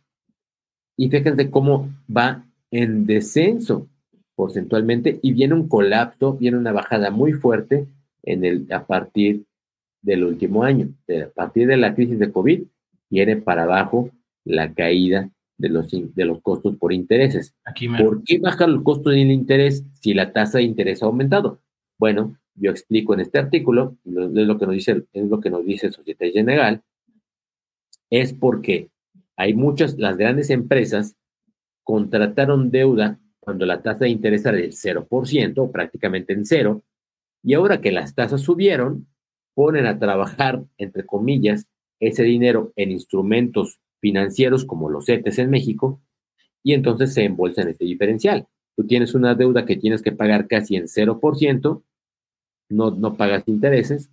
[0.98, 3.88] Y fíjense cómo va en descenso
[4.36, 7.88] porcentualmente y viene un colapso, viene una bajada muy fuerte
[8.24, 9.46] en el, a partir
[10.02, 10.90] del último año.
[11.10, 12.64] A partir de la crisis de COVID,
[13.10, 14.12] viene para abajo
[14.44, 17.54] la caída de los, de los costos por intereses.
[18.02, 21.62] ¿Por qué baja el costo del interés si la tasa de interés ha aumentado?
[22.00, 25.66] Bueno, yo explico en este artículo, es lo que nos dice, es lo que nos
[25.66, 26.82] dice Societe General,
[28.10, 28.90] es porque
[29.36, 31.16] hay muchas, las grandes empresas
[31.84, 36.84] contrataron deuda cuando la tasa de interés era del 0%, prácticamente en cero,
[37.44, 39.08] y ahora que las tasas subieron,
[39.54, 41.68] ponen a trabajar, entre comillas,
[42.00, 46.02] ese dinero en instrumentos financieros como los CETES en México
[46.64, 48.48] y entonces se embolsa en este diferencial.
[48.76, 51.84] Tú tienes una deuda que tienes que pagar casi en 0%,
[52.70, 54.10] no, no pagas intereses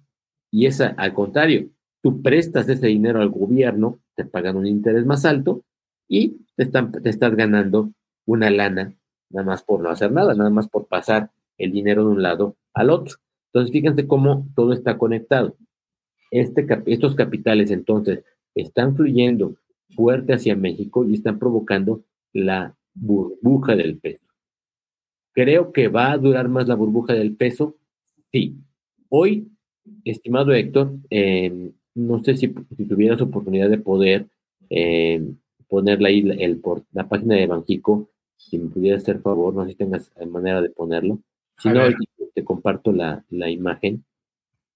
[0.50, 1.68] y esa, al contrario,
[2.02, 5.62] tú prestas ese dinero al gobierno, te pagan un interés más alto
[6.08, 7.92] y te, están, te estás ganando
[8.24, 8.96] una lana
[9.30, 12.56] nada más por no hacer nada, nada más por pasar el dinero de un lado
[12.74, 13.16] al otro.
[13.52, 15.56] Entonces, fíjense cómo todo está conectado.
[16.30, 19.56] Este, estos capitales, entonces, están fluyendo
[19.96, 24.24] fuerte hacia México y están provocando la burbuja del peso.
[25.32, 27.76] ¿Creo que va a durar más la burbuja del peso?
[28.32, 28.56] Sí.
[29.08, 29.48] Hoy,
[30.04, 34.26] estimado Héctor, em, no sé si, tuvieras oportunidad de poder
[34.70, 35.22] eh,
[35.68, 39.76] ponerla ahí el, la página de Banjico, si me pudieras hacer favor, no sé si
[39.76, 41.20] tengas manera de ponerlo.
[41.58, 41.80] Si no,
[42.34, 44.04] te comparto la, imagen.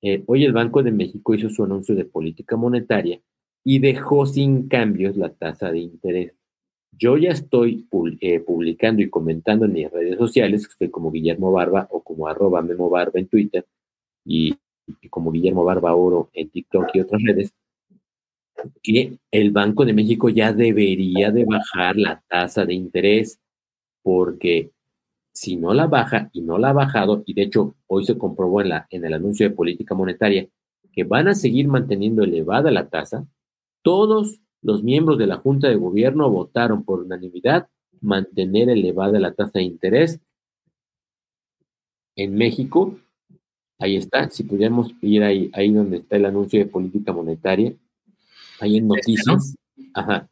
[0.02, 3.20] Eh, hoy el Banco de México hizo su anuncio de política monetaria
[3.64, 6.32] y dejó sin cambios la tasa de interés.
[6.92, 7.86] Yo ya estoy
[8.20, 12.62] eh, publicando y comentando en mis redes sociales, estoy como Guillermo Barba o como arroba
[12.62, 13.66] Memo Barba en Twitter
[14.24, 14.54] y,
[15.00, 17.54] y como Guillermo Barba Oro en TikTok y otras redes,
[18.82, 23.38] que el Banco de México ya debería de bajar la tasa de interés
[24.02, 24.70] porque
[25.32, 28.60] si no la baja y no la ha bajado, y de hecho hoy se comprobó
[28.60, 30.46] en, la, en el anuncio de política monetaria
[30.92, 33.26] que van a seguir manteniendo elevada la tasa.
[33.82, 37.68] Todos los miembros de la Junta de Gobierno votaron por unanimidad
[38.00, 40.20] mantener elevada la tasa de interés
[42.16, 42.98] en México.
[43.78, 47.72] Ahí está, si pudiéramos ir ahí, ahí donde está el anuncio de política monetaria,
[48.60, 49.56] ahí en este, noticias.
[49.94, 50.28] Ajá.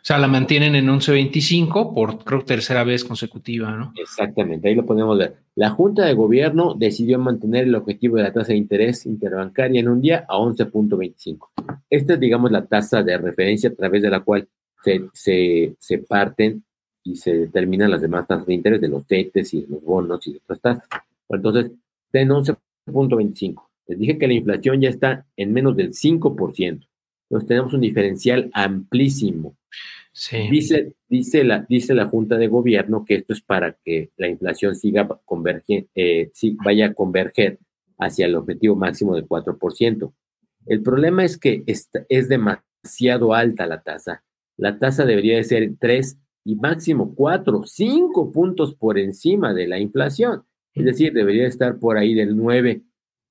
[0.00, 3.92] O sea, la mantienen en 11.25 por creo tercera vez consecutiva, ¿no?
[3.96, 5.36] Exactamente, ahí lo podemos ver.
[5.56, 9.88] La Junta de Gobierno decidió mantener el objetivo de la tasa de interés interbancaria en
[9.88, 11.48] un día a 11.25.
[11.90, 14.48] Esta es, digamos, la tasa de referencia a través de la cual
[15.12, 16.64] se, se, parten
[17.04, 20.26] y se determinan las demás tasas de interés de los TETES y de los bonos
[20.26, 20.84] y de otras tasas.
[21.28, 21.72] Entonces,
[22.06, 23.62] está en 11.25.
[23.88, 26.86] Les dije que la inflación ya está en menos del 5%.
[27.30, 29.56] Entonces tenemos un diferencial amplísimo.
[30.50, 34.74] Dice, dice, la, dice la Junta de Gobierno que esto es para que la inflación
[34.74, 36.32] siga converge, eh,
[36.64, 37.60] vaya a converger
[37.98, 40.12] hacia el objetivo máximo del 4%.
[40.66, 44.24] El problema es que es demasiado alta la tasa.
[44.56, 49.78] La tasa debería de ser 3 y máximo 4, 5 puntos por encima de la
[49.78, 50.42] inflación.
[50.74, 52.82] Es decir, debería estar por ahí del 9,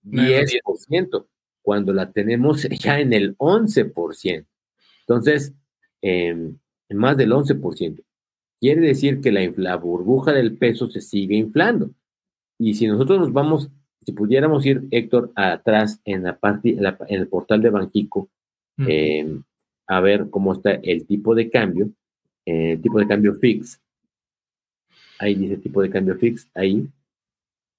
[0.05, 1.25] 10%
[1.61, 4.45] cuando la tenemos ya en el 11%.
[5.01, 5.53] Entonces,
[6.01, 6.57] em,
[6.89, 8.03] más del 11%.
[8.59, 11.91] Quiere decir que la, burbuja del peso se sigue inflando.
[12.57, 13.69] Y si nosotros nos vamos,
[14.05, 18.29] si pudiéramos ir, Héctor, atrás en la parte, en, el portal de Banjico,
[18.77, 19.43] em,
[19.87, 21.89] a ver cómo está el tipo de cambio,
[22.45, 23.79] el eh, tipo de cambio fix.
[25.19, 26.87] Ahí dice tipo de cambio fix, ahí.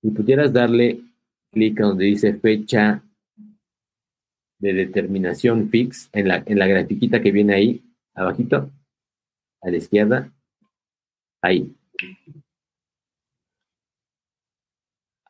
[0.03, 1.01] Y pudieras darle
[1.53, 3.03] clic a donde dice fecha
[4.61, 8.70] de determinación fix en la, en la grafiquita que viene ahí, abajito,
[9.62, 10.33] a la izquierda,
[11.42, 11.75] ahí.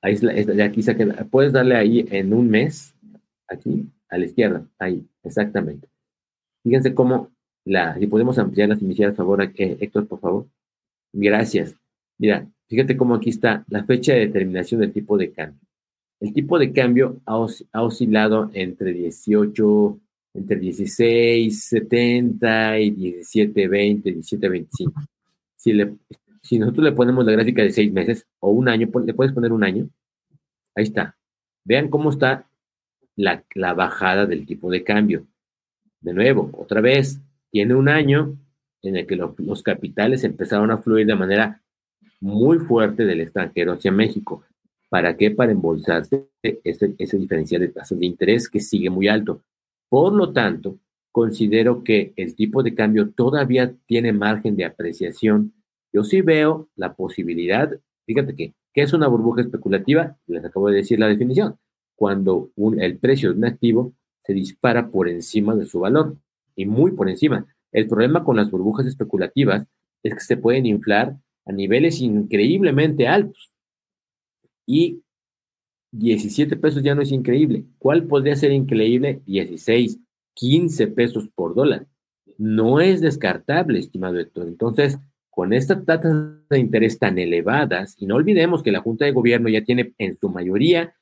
[0.02, 2.94] Ahí es la, de aquí saca, puedes darle ahí en un mes,
[3.48, 5.88] aquí, a la izquierda, ahí, exactamente.
[6.62, 7.30] Fíjense cómo
[7.64, 10.46] la, si podemos ampliar las iniciales, por favor, eh, Héctor, por favor.
[11.12, 11.76] Gracias.
[12.18, 15.69] Mira, fíjate cómo aquí está la fecha de determinación del tipo de cambio.
[16.20, 17.38] El tipo de cambio ha,
[17.82, 19.98] oscilado entre 18,
[20.34, 25.00] entre 16, 70 y 17, 20, 17, 25.
[25.56, 29.52] Si, nosotros le ponemos la gráfica de seis meses o un año, le puedes poner
[29.52, 29.88] un año.
[30.74, 31.16] Ahí está.
[31.64, 32.46] Vean cómo está
[33.16, 35.26] la bajada del tipo de cambio.
[36.00, 38.36] De nuevo, otra vez, tiene un año
[38.82, 41.62] en el que los capitales empezaron a fluir de manera
[42.20, 44.44] muy fuerte del extranjero hacia México.
[44.90, 45.30] ¿Para qué?
[45.30, 49.42] Para embolsarse ese, ese diferencial de tasas de interés que sigue muy alto.
[49.88, 50.78] Por lo tanto,
[51.12, 55.54] considero que el tipo de cambio todavía tiene margen de apreciación.
[55.92, 57.70] Yo sí veo la posibilidad,
[58.04, 60.16] fíjate que, ¿qué es una burbuja especulativa?
[60.26, 61.56] Les acabo de decir la definición.
[61.94, 63.92] Cuando el precio de un activo
[64.24, 66.16] se dispara por encima de su valor
[66.56, 67.46] y muy por encima.
[67.70, 69.66] El problema con las burbujas especulativas
[70.02, 73.49] es que se pueden inflar a niveles increíblemente altos
[74.70, 75.02] y
[75.90, 77.64] 17 pesos ya no es increíble.
[77.78, 79.20] ¿Cuál podría ser increíble?
[79.26, 79.98] 16,
[80.34, 81.88] 15 pesos por dólar.
[82.38, 84.46] No es descartable, estimado Héctor.
[84.46, 84.96] Entonces,
[85.28, 89.48] con estas tasas de interés tan elevadas, y no olvidemos que la Junta de Gobierno
[89.48, 90.94] ya tiene en su mayoría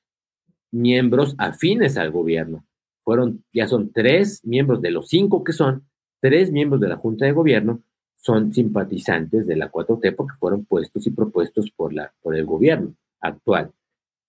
[0.71, 2.65] miembros afines al gobierno.
[3.05, 5.87] Fueron, ya son tres miembros de los cinco que son,
[6.21, 7.83] tres miembros de la Junta de Gobierno
[8.17, 12.95] son simpatizantes de la 4T porque fueron puestos y propuestos por, la, por el gobierno
[13.21, 13.73] actual.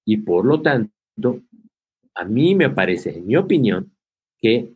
[0.06, 1.42] Y por lo tanto,
[2.16, 3.92] a mí me parece, en mi opinión,
[4.42, 4.74] que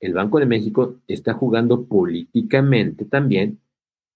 [0.00, 3.60] el Banco de México está jugando políticamente también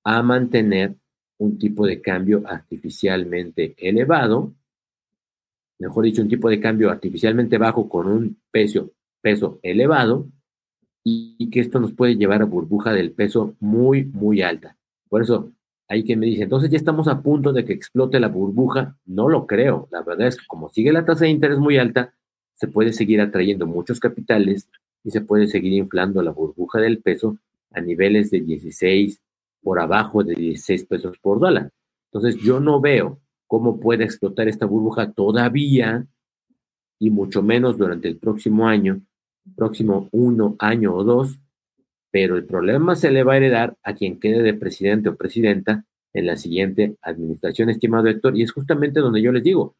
[0.02, 0.94] a mantener
[1.38, 4.54] un tipo de cambio artificialmente elevado,
[5.78, 10.28] mejor dicho, un tipo de cambio artificialmente bajo con un peso, peso elevado,
[11.02, 14.78] y que esto nos puede llevar a burbuja del peso muy, muy alta.
[15.08, 15.52] Por eso,
[15.88, 18.96] hay quien me dice, entonces ya estamos a punto de que explote la burbuja.
[19.04, 19.88] No lo creo.
[19.90, 22.14] La verdad es que como sigue la tasa de interés muy alta,
[22.54, 24.68] se puede seguir atrayendo muchos capitales
[25.02, 27.36] y se puede seguir inflando la burbuja del peso
[27.72, 29.20] a niveles de 16,
[29.62, 31.70] por abajo de 16 pesos por dólar.
[32.12, 36.06] Entonces yo no veo cómo puede explotar esta burbuja todavía
[36.98, 39.00] y mucho menos durante el próximo año,
[39.56, 41.38] próximo uno año o dos,
[42.14, 45.84] pero el problema se le va a heredar a quien quede de presidente o presidenta
[46.12, 49.74] en la siguiente administración, estimado Héctor, y es justamente donde yo les digo,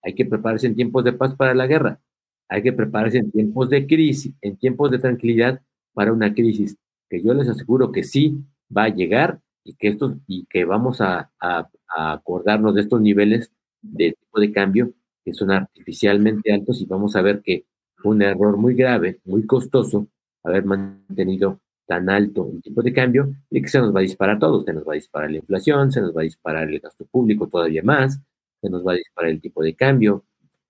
[0.00, 2.00] hay que prepararse en tiempos de paz para la guerra,
[2.48, 5.60] hay que prepararse en tiempos de crisis, en tiempos de tranquilidad
[5.92, 6.74] para una crisis,
[7.10, 8.38] que yo les aseguro que sí
[8.74, 11.68] va a llegar y que esto y que vamos a, a
[12.14, 17.20] acordarnos de estos niveles de tipo de cambio que son artificialmente altos y vamos a
[17.20, 17.66] ver que
[18.04, 20.08] un error muy grave, muy costoso,
[20.42, 24.38] haber mantenido tan alto el tipo de cambio y que se nos va a disparar
[24.38, 27.04] todo, se nos va a disparar la inflación, se nos va a disparar el gasto
[27.06, 28.20] público todavía más,
[28.60, 30.24] se nos va a disparar el tipo de cambio,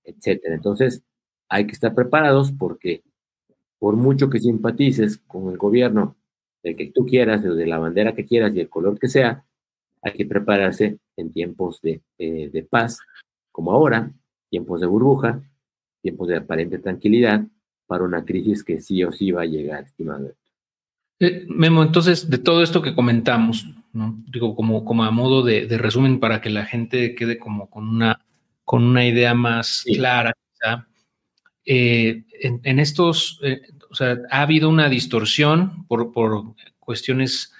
[0.04, 0.54] etcétera.
[0.54, 1.02] Entonces,
[1.48, 3.02] hay que estar preparados porque
[3.78, 6.16] por mucho que simpatices con el gobierno
[6.62, 9.44] del que tú quieras, de la bandera que quieras y el color que sea,
[10.02, 12.98] hay que prepararse en tiempos de, eh, de paz,
[13.52, 14.12] como ahora,
[14.50, 15.42] tiempos de burbuja,
[16.02, 17.46] tiempos de aparente tranquilidad,
[17.86, 20.32] para una crisis que sí o sí va a llegar, estimado.
[21.20, 24.22] Eh, Memo, entonces, de todo esto que comentamos, ¿no?
[24.26, 28.24] digo, como, como a modo de, resumen para que la gente quede como con una,
[28.64, 30.34] con una idea más clara,
[31.66, 37.52] eh, en, estos, eh, o sea, ha habido una distorsión por, por cuestiones,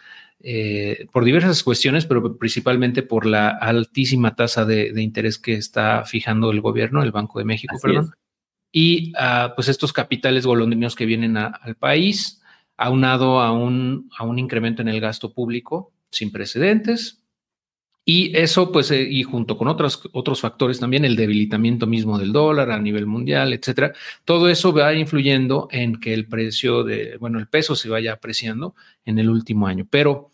[1.11, 6.61] por diversas cuestiones, pero principalmente por la altísima tasa de, interés que está fijando el
[6.61, 8.11] gobierno, el Banco de México, perdón,
[8.77, 12.43] y ah, pues estos capitales golondrinos que vienen al país
[12.77, 17.21] aunado a un, a un incremento en el gasto público sin precedentes.
[18.07, 22.33] Y eso, pues, eh, y junto con otros, otros factores también, el debilitamiento mismo del
[22.33, 23.95] dólar a nivel mundial, etcétera,
[24.27, 28.75] todo eso va influyendo en que el precio de, bueno, el peso se vaya apreciando
[29.07, 29.87] en el último año.
[29.89, 30.31] Pero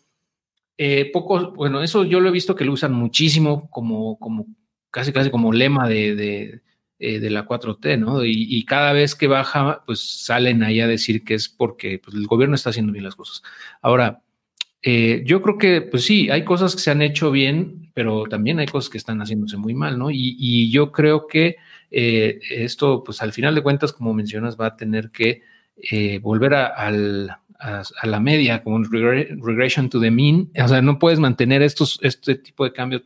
[0.77, 1.11] eh,
[1.55, 4.47] bueno, eso yo lo he visto que lo usan muchísimo como, como
[4.89, 6.61] casi, casi como lema de
[7.03, 8.23] eh, de la 4T, ¿no?
[8.23, 12.27] Y, cada vez que baja, pues salen ahí a decir que es porque pues, el
[12.27, 13.41] gobierno está haciendo bien las cosas.
[13.81, 14.21] Ahora,
[14.83, 18.59] eh, yo creo que, pues sí, hay cosas que se han hecho bien, pero también
[18.59, 20.11] hay cosas que están haciéndose muy mal, ¿no?
[20.11, 21.55] Y, yo creo que
[21.89, 25.41] eh, esto, pues al final de cuentas, como mencionas, va a tener que
[26.21, 30.51] volver a, la media, como un regression to the mean.
[30.63, 33.01] O sea, no puedes mantener estos, este tipo de cambio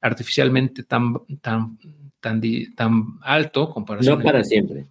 [0.00, 1.78] artificialmente tan, tan
[2.20, 2.40] tan,
[2.74, 4.18] tan alto comparación.
[4.18, 4.86] No para siempre.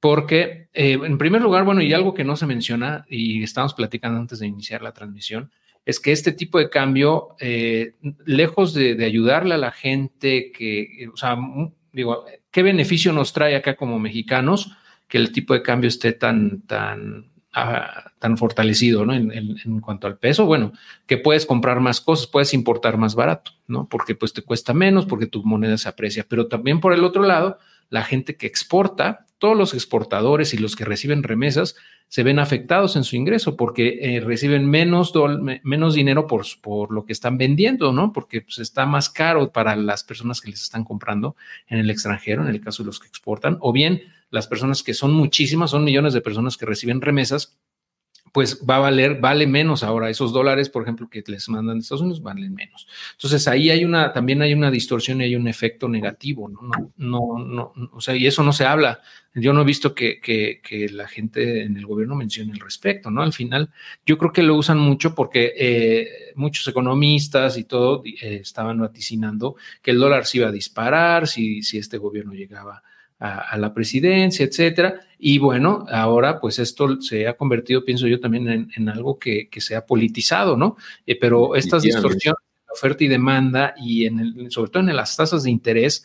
[0.00, 4.20] Porque, eh, en primer lugar, bueno, y algo que no se menciona, y estamos platicando
[4.20, 5.50] antes de iniciar la transmisión,
[5.84, 7.94] es que este tipo de cambio, eh,
[8.24, 11.36] lejos de, ayudarle a la gente que, o sea,
[11.92, 14.76] digo, ¿qué beneficio nos trae acá como mexicanos
[15.08, 17.32] que el tipo de cambio esté tan, tan,
[18.18, 19.14] tan fortalecido, ¿no?
[19.14, 20.72] En, en, cuanto al peso, bueno,
[21.06, 23.52] que puedes comprar más cosas, puedes importar más barato.
[23.68, 23.86] ¿no?
[23.88, 26.26] Porque pues te cuesta menos, porque tu moneda se aprecia.
[26.28, 27.58] Pero también por el otro lado,
[27.90, 31.76] la gente que exporta, todos los exportadores y los que reciben remesas
[32.08, 35.12] se ven afectados en su ingreso porque eh, reciben menos,
[35.62, 38.12] menos dinero por, por, lo que están vendiendo, ¿no?
[38.12, 41.36] Porque pues, está más caro para las personas que les están comprando
[41.68, 44.94] en el extranjero, en el caso de los que exportan, o bien las personas que
[44.94, 47.58] son muchísimas, son millones de personas que reciben remesas
[48.32, 50.10] pues va a valer, vale menos ahora.
[50.10, 52.86] Esos dólares, por ejemplo, que les mandan de Estados Unidos, valen menos.
[53.12, 56.60] Entonces ahí hay una, también hay una distorsión y hay un efecto negativo, ¿no?
[56.96, 59.00] No, no, no, o sea, y eso no se habla.
[59.34, 63.10] Yo no he visto que, que, que la gente en el gobierno mencione el respecto,
[63.10, 63.22] ¿no?
[63.22, 63.70] Al final,
[64.04, 69.56] yo creo que lo usan mucho porque eh, muchos economistas y todo eh, estaban vaticinando
[69.82, 72.82] que el dólar se iba a disparar si, si este gobierno llegaba
[73.18, 75.00] a, la presidencia, etcétera.
[75.18, 79.74] Y bueno, ahora pues esto se ha convertido, pienso yo, también en, algo que, se
[79.74, 80.76] ha politizado, ¿no?
[81.06, 85.16] Eh, pero estas distorsiones de oferta y demanda y en el, sobre todo en las
[85.16, 86.04] tasas de interés,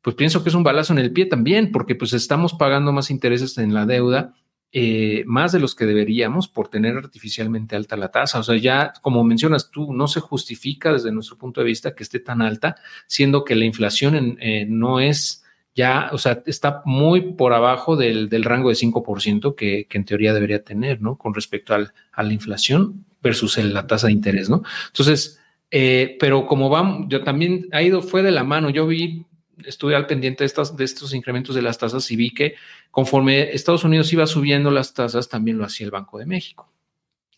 [0.00, 3.10] pues pienso que es un balazo en el pie también, porque pues estamos pagando más
[3.10, 4.34] intereses en la deuda.
[4.74, 8.38] Eh, más de los que deberíamos por tener artificialmente alta la tasa.
[8.38, 12.02] O sea, ya como mencionas tú, no se justifica desde nuestro punto de vista que
[12.02, 12.76] esté tan alta,
[13.06, 15.41] siendo que la inflación eh, no es
[15.74, 20.34] ya, o sea, está muy por abajo del, rango de 5% que, que, en teoría
[20.34, 21.16] debería tener, ¿no?
[21.16, 24.62] Con respecto al, a la inflación versus la tasa de interés, ¿no?
[24.88, 29.24] Entonces, eh, pero como vamos, yo también ha ido, fue de la mano, yo vi,
[29.64, 32.56] estuve al pendiente de, estas, de estos incrementos de las tasas y vi que
[32.90, 36.70] conforme Estados Unidos iba subiendo las tasas, también lo hacía el Banco de México.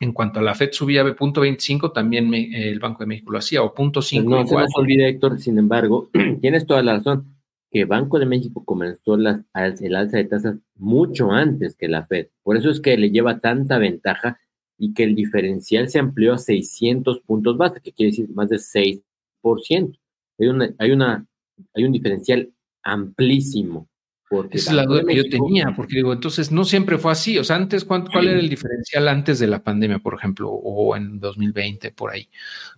[0.01, 3.39] En cuanto a la FED subía de punto 25, también el Banco de México lo
[3.39, 4.29] hacía, o punto 5.
[4.29, 6.11] Pues no se nos olvide, Héctor, sin embargo,
[6.41, 7.34] tienes toda la razón
[7.75, 9.41] que Banco de México comenzó las,
[9.81, 12.29] el alza de tasas mucho antes que la Fed.
[12.45, 14.39] Por eso es que le lleva tanta ventaja
[14.79, 18.59] y que el diferencial se amplió a 600 puntos base, que quiere decir más de
[18.59, 19.99] 6%.
[20.39, 21.27] Hay, una, hay, una,
[21.75, 22.53] hay un diferencial
[22.85, 23.89] amplísimo.
[24.29, 27.39] Porque Esa es la duda que yo tenía, porque digo, entonces no siempre fue así.
[27.39, 30.97] O sea, antes, ¿cuál, cuál era el diferencial antes de la pandemia, por ejemplo, o
[30.97, 32.29] en 2020, por ahí?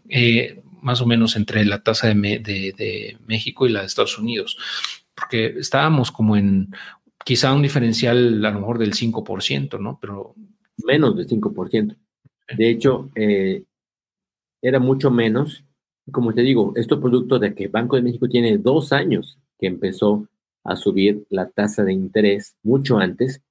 [0.09, 4.59] Eh, más o menos entre la tasa de, de, México y la de Estados Unidos,
[5.15, 6.71] porque estábamos como en
[7.25, 9.99] quizá un diferencial a lo mejor del 5%, ¿no?
[10.01, 10.35] Pero...
[10.85, 11.97] Menos del 5%.
[12.57, 13.65] De hecho, eh,
[14.63, 15.65] era mucho menos.
[16.11, 19.67] Como te digo, esto es producto de que Banco de México tiene dos años que
[19.67, 20.29] empezó
[20.69, 23.43] a subir la tasa de interés mucho antes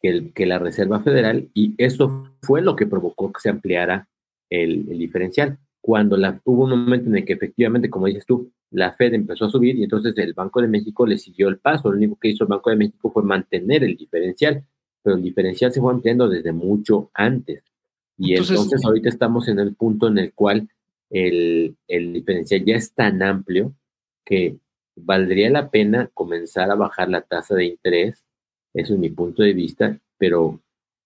[0.00, 4.08] que, el, que la Reserva Federal y eso fue lo que provocó que se ampliara
[4.50, 5.58] el, el diferencial.
[5.80, 9.44] Cuando la, hubo un momento en el que efectivamente, como dices tú, la Fed empezó
[9.44, 11.90] a subir y entonces el Banco de México le siguió el paso.
[11.90, 14.64] Lo único que hizo el Banco de México fue mantener el diferencial,
[15.02, 17.62] pero el diferencial se fue ampliando desde mucho antes.
[18.18, 20.68] Y entonces, ahorita estamos en el punto en el cual
[21.10, 23.74] el, el diferencial ya es tan amplio
[24.24, 24.56] que
[24.96, 28.24] valdría la pena comenzar a bajar la tasa de interés.
[28.72, 30.60] Eso es mi punto de vista, pero,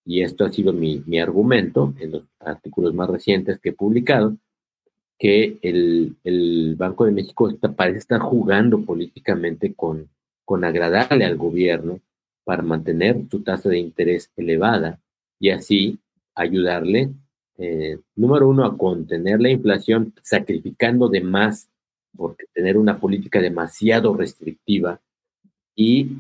[0.05, 4.37] y esto ha sido mi, mi argumento en los artículos más recientes que he publicado,
[5.19, 10.09] que el, el Banco de México está, parece estar jugando políticamente con,
[10.45, 12.01] con agradarle al gobierno
[12.45, 15.01] para mantener su tasa de interés elevada
[15.39, 15.99] y así
[16.35, 17.11] ayudarle,
[17.59, 21.69] eh, número uno, a contener la inflación, sacrificando de más
[22.17, 25.01] por tener una política demasiado restrictiva
[25.75, 26.19] y,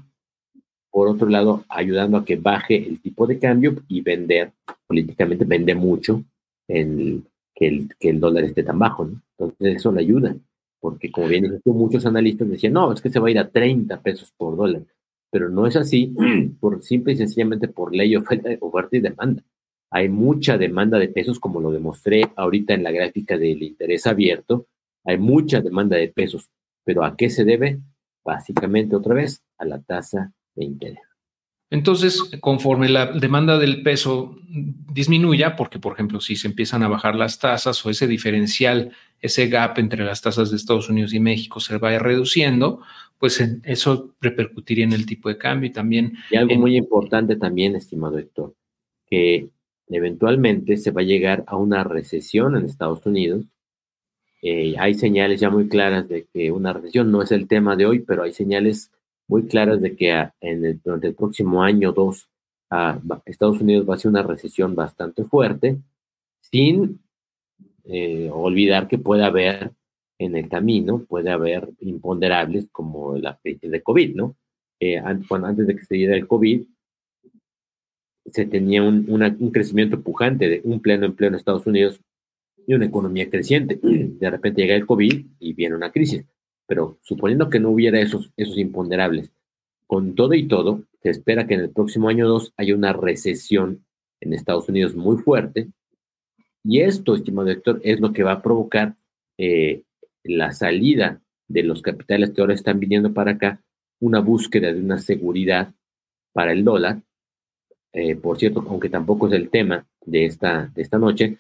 [0.91, 4.53] por otro lado, ayudando a que baje el tipo de cambio y vender,
[4.86, 6.22] políticamente vende mucho
[6.66, 9.20] que el, que el dólar esté tan bajo, ¿no?
[9.39, 10.36] Entonces eso le ayuda,
[10.80, 13.51] porque como bien dices muchos analistas decían, no, es que se va a ir a
[13.51, 14.82] 30 pesos por dólar,
[15.30, 16.14] pero no es así,
[16.61, 19.43] por simple y sencillamente por ley oferta, oferta y demanda.
[19.91, 24.66] Hay mucha demanda de pesos, como lo demostré ahorita en la gráfica del interés abierto,
[25.09, 26.51] hay mucha demanda de pesos,
[26.85, 27.81] pero ¿a qué se debe?
[28.23, 30.99] Básicamente otra vez a la tasa de interés.
[31.71, 34.37] Entonces, conforme la demanda del peso
[34.93, 39.49] disminuya, porque por ejemplo, si se empiezan a bajar las tasas o ese diferencial, ese
[39.49, 42.83] gap entre las tasas de Estados Unidos y México se vaya reduciendo,
[43.17, 46.19] pues eso repercutiría en el tipo de cambio y también...
[46.31, 48.55] Y algo muy importante también, estimado Héctor,
[49.07, 49.49] que
[49.89, 53.47] eventualmente se va a llegar a una recesión en Estados Unidos.
[54.43, 57.86] Eh, hay señales ya muy claras de que una recesión no es el tema de
[57.86, 58.93] hoy, pero hay señales
[59.26, 62.28] muy claras de que el, durante el próximo año o dos
[63.24, 65.78] Estados Unidos va a ser una recesión bastante fuerte,
[66.41, 67.01] sin
[67.84, 69.72] eh, olvidar que puede haber
[70.18, 74.36] en el camino, puede haber imponderables como la crisis de COVID, ¿no?
[74.80, 76.62] Eh, antes de que se diera el COVID,
[78.26, 82.01] se tenía un, un crecimiento pujante de un pleno empleo en Estados Unidos
[82.69, 83.81] y una economía creciente.
[83.83, 86.25] De repente llega el COVID y viene una crisis.
[86.66, 89.33] Pero suponiendo que no hubiera esos, esos imponderables,
[89.87, 93.87] con todo y todo, se espera que en el próximo año 2 haya una recesión
[94.21, 95.69] en Estados Unidos muy fuerte.
[96.62, 98.97] Y esto, estimado Héctor, es lo que va a provocar
[99.39, 99.85] eh,
[100.23, 103.62] la salida de los capitales que ahora están viniendo para acá,
[103.99, 105.73] una búsqueda de una seguridad
[106.35, 107.01] para el dólar.
[107.95, 111.39] Eh, por cierto, aunque tampoco es el tema de esta, de esta noche,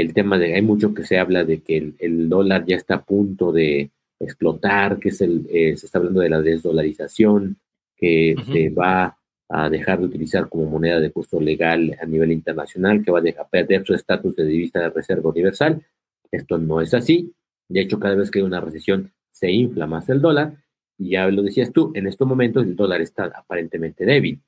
[0.00, 3.04] el tema de, hay mucho que se habla de que el dólar ya está a
[3.04, 3.90] punto de,
[4.20, 7.56] explotar, que es el, eh, se está hablando de la desdolarización,
[7.96, 9.16] que se va
[9.48, 13.22] a dejar de utilizar como moneda de curso legal a nivel internacional, que va a
[13.22, 15.82] dejar perder su estatus de divisa de reserva universal.
[16.30, 17.32] Esto no es así.
[17.68, 20.54] De hecho, cada vez que hay una recesión se infla más el dólar.
[20.96, 24.40] Y ya lo decías tú, en estos momentos el dólar está aparentemente débil.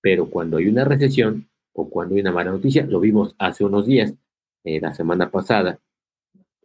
[0.00, 3.86] Pero cuando hay una recesión o cuando hay una mala noticia, lo vimos hace unos
[3.86, 4.14] días,
[4.66, 5.78] eh, la semana pasada,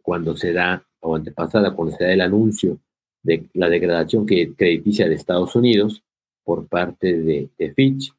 [0.02, 2.80] cuando se da o antepasada, cuando se da el anuncio
[3.22, 6.02] de la degradación que crediticia de Estados Unidos
[6.42, 8.12] por parte de, Fitch,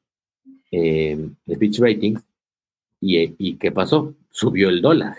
[0.72, 2.24] eh, de Fitch Ratings,
[3.02, 4.16] y, y, ¿qué pasó?
[4.30, 5.18] Subió el dólar.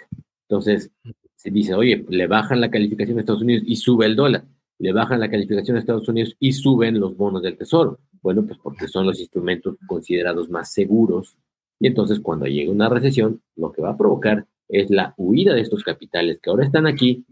[0.49, 0.91] Entonces,
[1.37, 4.45] se dice, oye, le bajan la calificación de Estados Unidos y sube el dólar.
[4.79, 7.99] Le bajan la calificación de Estados Unidos y suben los bonos del tesoro.
[8.23, 11.37] Bueno, pues porque son los instrumentos considerados más seguros.
[11.79, 15.61] Y entonces, cuando llegue una recesión, lo que va a provocar es la huida de
[15.61, 17.25] estos capitales que ahora están aquí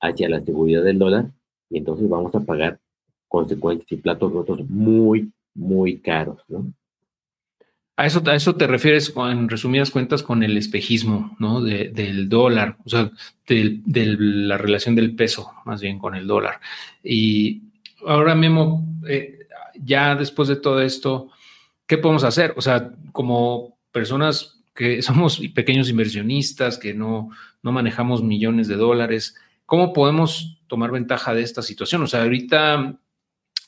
[0.00, 1.30] hacia la seguridad del dólar
[1.68, 2.80] y entonces vamos a pagar
[3.28, 6.72] consecuencias y platos rotos muy, muy caros, ¿no?
[7.96, 11.60] A eso, a eso te refieres, en resumidas cuentas, con el espejismo, ¿no?
[11.60, 13.10] del dólar, o sea,
[13.46, 13.82] de,
[14.18, 16.60] la relación del peso, más bien con el dólar.
[17.04, 17.60] Y
[18.06, 19.40] ahora mismo, eh,
[19.74, 21.28] ya después de todo esto,
[21.86, 22.54] ¿qué podemos hacer?
[22.56, 27.30] O sea, como personas que somos pequeños inversionistas, que no,
[27.62, 29.36] no manejamos millones de dólares,
[29.70, 32.02] ¿Cómo podemos tomar ventaja de esta situación?
[32.02, 32.98] O sea, ahorita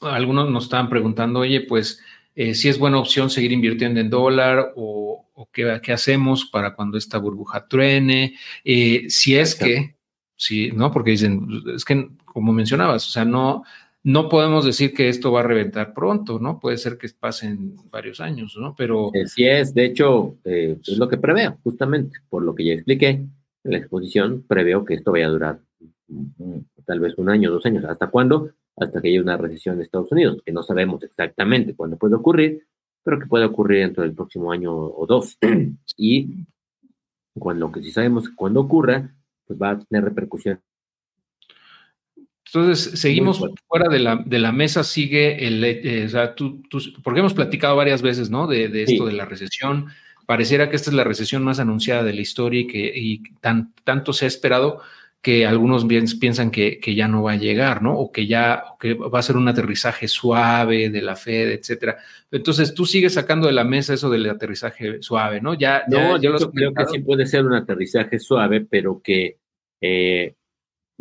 [0.01, 2.01] algunos nos estaban preguntando, oye, pues
[2.35, 6.99] eh, si es buena opción seguir invirtiendo en dólar o, qué, qué, hacemos para cuando
[6.99, 9.95] esta burbuja truene, eh, si es que,
[10.35, 10.91] sí, ¿no?
[10.91, 13.63] Porque dicen, es que como mencionabas, o sea, no,
[14.05, 16.59] no podemos decir que esto va a reventar pronto, ¿no?
[16.59, 18.75] Puede ser que pasen varios años, ¿no?
[18.77, 19.11] Pero...
[19.27, 23.09] Sí es, de hecho, eh, es lo que preveo, justamente, por lo que ya expliqué
[23.09, 23.31] en
[23.71, 25.61] la exposición, preveo que esto vaya a durar
[26.85, 27.85] tal vez un año, dos años.
[27.85, 28.51] ¿Hasta cuándo?
[28.77, 32.67] hasta que haya una recesión en Estados Unidos, que no sabemos exactamente cuándo puede ocurrir,
[33.03, 35.39] pero que puede ocurrir dentro del próximo año o dos.
[35.97, 36.47] y
[37.39, 39.15] cuando que si sabemos cuándo ocurra,
[39.47, 40.61] pues va a tener repercusión.
[42.55, 46.63] Entonces, seguimos fuera de la, de la mesa, sigue el, eh, o sea, tú,
[47.03, 48.47] porque hemos platicado varias veces, ¿no?
[48.47, 49.87] De, de esto de la recesión.
[50.27, 53.73] Pareciera que esta es la recesión más anunciada de la historia y que y tan,
[53.85, 54.83] tanto se ha esperado
[55.23, 55.87] que algunos
[56.19, 57.97] piensan que, ya no va a llegar, ¿no?
[57.97, 61.99] O que ya que va a ser un aterrizaje suave de la Fed, etcétera.
[62.31, 65.55] Entonces tú sigues sacando de la mesa eso del aterrizaje suave, ¿no?
[65.55, 69.39] Ya, no, yo creo que sí puede ser un aterrizaje suave, pero que
[69.81, 70.35] eh,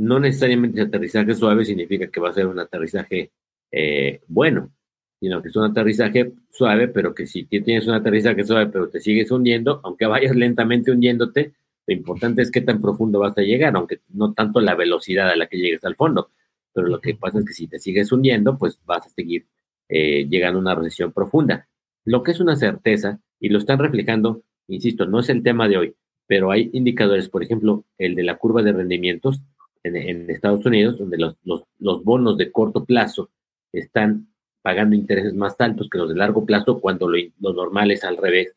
[0.01, 3.31] no necesariamente aterrizaje suave significa que va a ser un aterrizaje
[3.71, 4.71] eh, bueno,
[5.19, 8.99] sino que es un aterrizaje suave, pero que si tienes un aterrizaje suave, pero te
[8.99, 11.53] sigues hundiendo, aunque vayas lentamente hundiéndote,
[11.85, 15.35] lo importante es qué tan profundo vas a llegar, aunque no tanto la velocidad a
[15.35, 16.31] la que llegues al fondo.
[16.73, 19.45] Pero lo que pasa es que si te sigues hundiendo, pues vas a seguir
[19.87, 21.67] eh, llegando a una recesión profunda.
[22.05, 25.77] Lo que es una certeza, y lo están reflejando, insisto, no es el tema de
[25.77, 25.95] hoy,
[26.25, 29.41] pero hay indicadores, por ejemplo, el de la curva de rendimientos
[29.84, 33.29] en, Estados Unidos, donde los, los, bonos de corto plazo
[33.71, 34.27] están
[34.61, 38.17] pagando intereses más altos que los de largo plazo, cuando lo, lo normal es al
[38.17, 38.53] revés.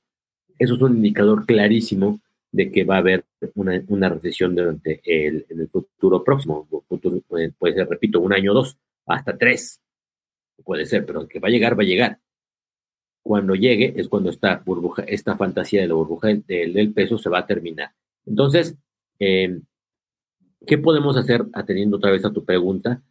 [0.59, 2.21] Eso es un indicador clarísimo
[2.55, 3.25] de que va a haber
[3.57, 8.55] una, recesión durante el, en el futuro próximo, futuro, puede, ser, repito, un año o
[8.55, 9.81] dos, hasta tres,
[10.65, 12.21] puede ser, pero que va a llegar, va a llegar.
[13.25, 17.41] Cuando llegue es cuando esta burbuja, esta fantasía de la burbuja del, peso se va
[17.41, 17.91] a terminar.
[18.25, 18.77] Entonces,
[19.19, 19.59] eh,
[20.67, 23.03] ¿qué podemos hacer atendiendo otra vez a tu pregunta?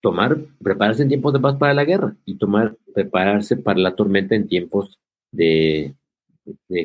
[0.00, 4.34] Tomar, prepararse en tiempos de paz para la guerra y tomar, prepararse para la tormenta
[4.34, 4.98] en tiempos
[5.30, 5.94] de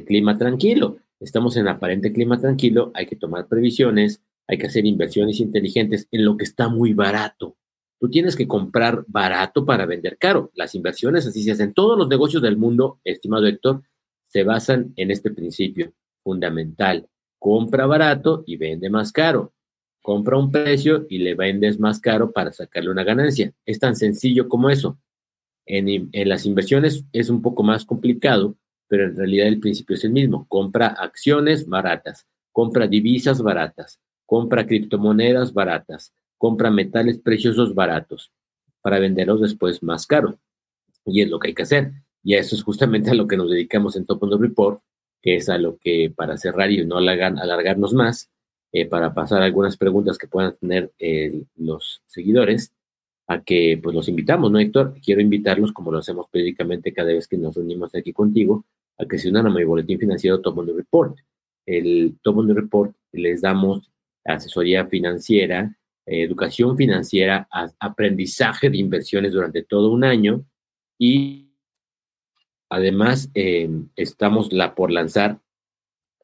[0.06, 5.40] clima tranquilo estamos en aparente clima tranquilo, hay que tomar previsiones, hay que hacer inversiones
[5.40, 7.58] inteligentes en lo que está muy barato.
[8.00, 10.52] Tú tienes que comprar barato para vender caro.
[10.54, 11.74] Las inversiones así se hacen.
[11.74, 13.82] Todos los negocios del mundo, estimado Héctor,
[14.28, 15.94] se basan en este principio
[16.24, 17.10] fundamental.
[17.40, 19.54] Compra barato y vende más caro.
[20.02, 23.54] Compra un precio y le vendes más caro para sacarle una ganancia.
[23.66, 24.98] Es tan sencillo como eso.
[25.66, 28.56] En, las inversiones es un poco más complicado
[28.88, 30.48] pero en realidad el principio es el mismo.
[30.48, 38.32] Compra acciones baratas, compra divisas baratas, compra criptomonedas baratas, compra metales preciosos baratos
[38.82, 40.40] para venderlos después más caro.
[41.06, 41.92] Y es lo que hay que hacer.
[42.24, 44.82] Y eso es justamente a lo que nos dedicamos en Top on the Report,
[45.22, 48.30] que es a lo que para cerrar y no alargarnos más,
[48.72, 52.74] eh, para pasar algunas preguntas que puedan tener eh, los seguidores,
[53.28, 54.94] a que pues los invitamos, ¿no, Héctor?
[55.04, 58.66] Quiero invitarlos, como lo hacemos periódicamente cada vez que nos reunimos aquí contigo,
[58.98, 61.18] a que se unan a mi boletín financiero Top the Report.
[61.66, 63.92] El Top the Report les damos
[64.24, 67.48] asesoría financiera, eh, educación financiera,
[67.80, 70.46] aprendizaje de inversiones durante todo un año
[70.98, 71.47] y
[72.70, 75.40] además em, estamos la, por lanzar,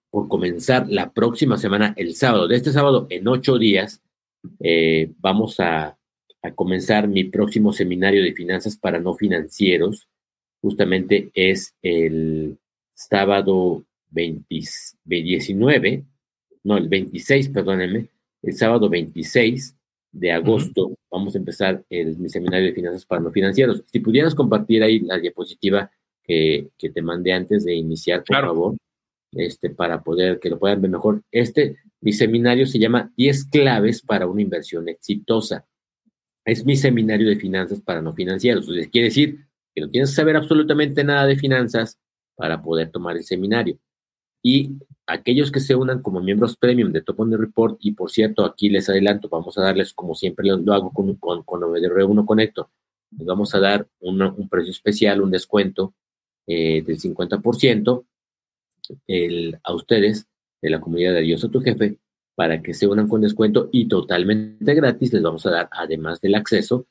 [0.10, 4.02] por comenzar la próxima semana, el sábado, de este sábado en ocho días,
[4.60, 5.98] eh, vamos a
[6.44, 10.08] a comenzar mi próximo seminario de finanzas para no financieros.
[10.62, 12.58] Justamente es el
[12.94, 16.04] sábado 19,
[16.66, 18.08] no, el 26, perdónenme,
[18.44, 19.76] el sábado 26
[20.12, 23.84] de agosto vamos a empezar el, mi seminario de finanzas para no financieros.
[23.92, 25.90] Si pudieras compartir ahí la diapositiva
[26.24, 28.78] que, que te mandé antes de iniciar, por favor,
[29.32, 31.22] este, para poder que lo puedan ver mejor.
[31.32, 35.66] Este, mi seminario se llama 10 claves para una inversión exitosa
[36.46, 38.66] es mi seminario de finanzas para no financieros.
[38.66, 42.00] Entonces, quiere decir que no tienes que saber absolutamente nada de finanzas
[42.36, 43.78] para poder tomar el seminario.
[44.42, 44.72] Y
[45.08, 48.44] aquellos que se unan como miembros premium de Top on the Report, y por cierto,
[48.44, 52.70] aquí les adelanto, vamos a darles, como siempre lo, hago con, con, con Reúno Conecto,
[53.12, 55.94] les vamos a dar un precio especial, un descuento
[56.48, 58.06] eh, del 50%
[59.08, 60.28] el, a ustedes
[60.62, 61.98] de la comunidad de Dios a tu jefe
[62.36, 66.36] para que se unan con descuento y totalmente gratis les vamos a dar, además del
[66.36, 66.88] acceso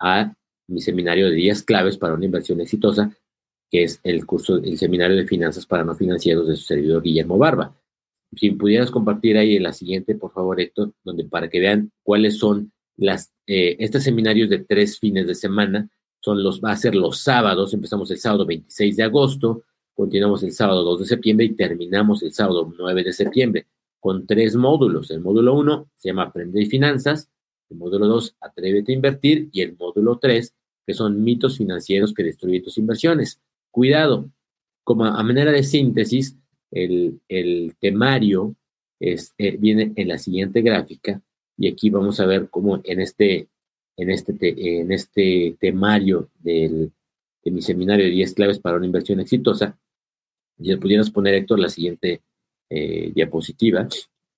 [0.00, 0.34] a
[0.66, 3.16] mi seminario de 10 claves para una inversión exitosa,
[3.70, 7.38] que es el curso, el seminario de finanzas para no financieros de su servidor Guillermo
[7.38, 7.76] Barba.
[8.36, 12.38] Si pudieras compartir ahí en la siguiente, por favor, Héctor, donde para que vean cuáles
[12.38, 15.88] son las, eh, estos seminarios de tres fines de semana,
[16.24, 20.52] son los, va a ser los sábados, empezamos el sábado 26 de agosto, continuamos el
[20.52, 23.66] sábado 2 de septiembre y terminamos el sábado 9 de septiembre
[24.00, 25.10] con tres módulos.
[25.10, 27.28] El módulo 1 se llama Aprende y Finanzas,
[27.68, 30.54] el módulo 2, Atrévete a Invertir y el módulo 3,
[30.86, 33.38] que son mitos financieros que destruyen tus inversiones.
[33.70, 34.30] Cuidado,
[34.82, 36.38] como a manera de síntesis,
[36.70, 37.20] el,
[37.80, 38.56] temario
[38.98, 41.20] es, eh, viene en la siguiente gráfica
[41.58, 43.48] y aquí vamos a ver cómo en este
[43.96, 44.34] en este,
[44.80, 46.92] en este temario del,
[47.44, 49.78] de mi seminario de 10 claves para una inversión exitosa.
[50.58, 52.22] Y le pudieras poner, Héctor, la siguiente
[52.70, 53.88] eh, diapositiva.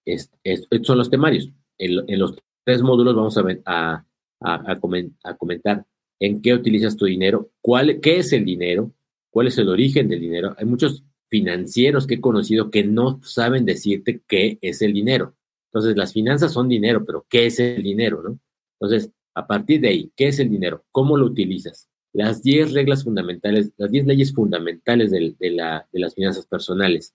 [0.05, 1.51] estos son los temarios.
[1.79, 4.05] En, los tres módulos vamos a,
[4.41, 5.85] a, a, comentar
[6.19, 8.93] en qué utilizas tu dinero, cuál, qué es el dinero,
[9.31, 10.55] cuál es el origen del dinero.
[10.59, 15.35] Hay muchos financieros que he conocido que no saben decirte qué es el dinero.
[15.71, 18.23] Entonces, las finanzas son dinero, pero ¿qué es el dinero?
[18.23, 18.39] ¿no?
[18.81, 20.83] Entonces, a partir de ahí, ¿qué es el dinero?
[20.91, 21.91] ¿Cómo lo utilizas?
[22.15, 27.15] Las 10 reglas fundamentales, las 10 leyes fundamentales de, la, de las finanzas personales.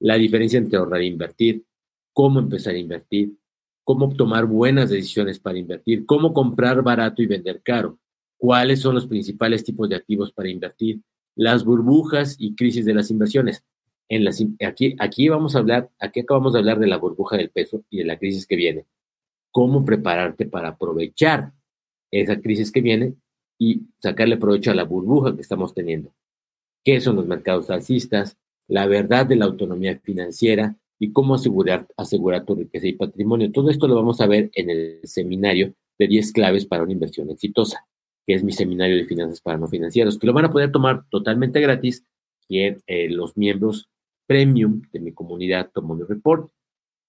[0.00, 1.64] La diferencia entre ahorrar e invertir,
[2.12, 3.36] cómo empezar a invertir,
[3.84, 8.00] cómo tomar buenas decisiones para invertir, cómo comprar barato y vender caro,
[8.36, 11.00] cuáles son los principales tipos de activos para invertir,
[11.36, 13.62] las burbujas y crisis de las inversiones.
[14.08, 17.50] En las, aquí, aquí vamos a hablar, aquí acabamos de hablar de la burbuja del
[17.50, 18.86] peso y de la crisis que viene.
[19.52, 21.52] Cómo prepararte para aprovechar
[22.10, 23.14] esa crisis que viene
[23.58, 26.12] y sacarle provecho a la burbuja que estamos teniendo.
[26.84, 28.36] ¿Qué son los mercados alcistas?
[28.68, 33.52] La verdad de la autonomía financiera y cómo asegurar, asegurar tu riqueza y patrimonio.
[33.52, 37.30] Todo esto lo vamos a ver en el seminario de 10 claves para una inversión
[37.30, 37.86] exitosa
[38.26, 41.04] que es mi seminario de finanzas para no financieros, que lo van a poder tomar
[41.10, 42.04] totalmente gratis
[42.46, 43.88] quien, eh, los miembros
[44.26, 46.50] premium de mi comunidad Tomo Report.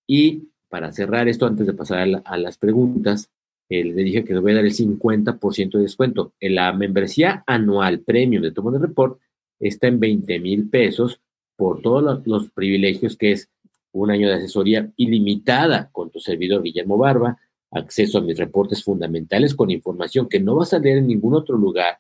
[0.07, 3.29] Y para cerrar esto, antes de pasar a, las preguntas,
[3.71, 6.33] eh, le dije que le voy a dar el 50% de descuento.
[6.41, 9.17] En la membresía anual premium de Tomo Report
[9.61, 11.21] está en 20 mil pesos
[11.55, 13.49] por todos los privilegios que es
[13.93, 17.37] un año de asesoría ilimitada con tu servidor Guillermo Barba,
[17.71, 21.55] acceso a mis reportes fundamentales con información que no vas a leer en ningún otro
[21.55, 21.99] lugar,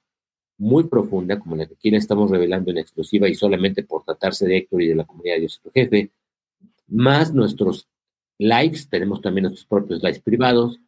[0.57, 4.45] muy profunda, como la que aquí le estamos revelando en exclusiva y solamente por tratarse
[4.45, 6.11] de Héctor y de la comunidad de Dios Jefe,
[6.87, 7.87] más nuestros
[8.37, 10.81] likes, tenemos también nuestros propios likes privados,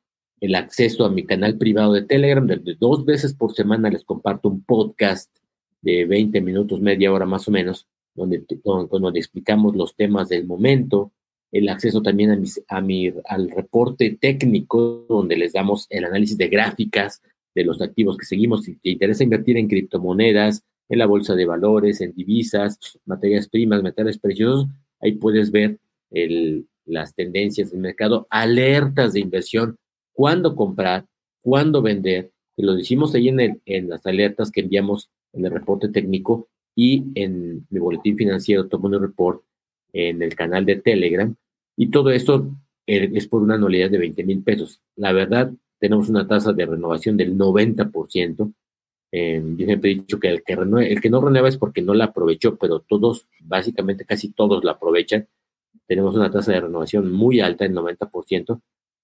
[0.44, 4.50] el acceso a mi canal privado de Telegram, donde dos veces por semana les comparto
[4.50, 5.34] un podcast
[5.82, 11.14] de 20 minutos, media hora más o menos, donde, donde explicamos los temas del momento,
[11.50, 16.50] el acceso también a, a mi, al reporte técnico, donde les damos el análisis de
[16.50, 17.22] gráficas
[17.56, 18.66] de los activos que seguimos.
[18.66, 23.82] Si te interesa invertir en criptomonedas, en la bolsa de valores, en divisas, materias primas,
[23.82, 24.68] metales preciosos,
[25.00, 25.80] ahí puedes ver
[26.12, 29.78] el, las tendencias del mercado, alertas de inversión,
[30.14, 31.06] cuándo comprar,
[31.42, 32.32] cuándo vender.
[32.56, 37.06] Que lo decimos ahí en, el, las alertas que enviamos en el reporte técnico y
[37.16, 39.44] en mi boletín financiero, Tomo Report,
[39.92, 41.36] en el canal de Telegram,
[41.78, 42.50] y todo esto
[42.88, 44.82] eh, es por una anualidad de 20 mil pesos.
[44.96, 48.54] La verdad, tenemos una tasa de renovación del 90%.
[49.12, 51.94] Eh, yo siempre he dicho que el que, el que no renueva es porque no
[51.94, 55.28] la aprovechó, pero todos, básicamente casi todos la aprovechan.
[55.88, 58.62] Tenemos una tasa de renovación muy alta, el 90%,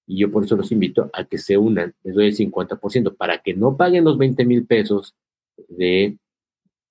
[0.09, 3.37] y yo por eso los invito a que se unan, les doy el 50%, para
[3.43, 5.15] que no paguen los 20 mil pesos
[5.67, 6.17] de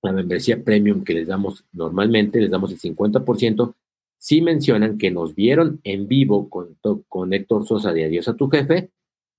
[0.01, 3.75] la membresía premium que les damos normalmente, les damos el 50%
[4.19, 8.49] sí mencionan que nos vieron en vivo con, con Héctor Sosa de Adiós a tu
[8.49, 8.91] jefe,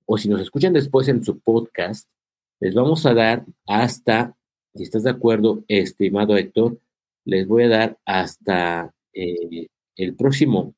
[0.07, 2.11] o si nos escuchan después en su podcast,
[2.59, 4.35] les vamos a dar hasta,
[4.74, 6.78] si estás de acuerdo, estimado Héctor,
[7.24, 10.74] les voy a dar hasta eh, el próximo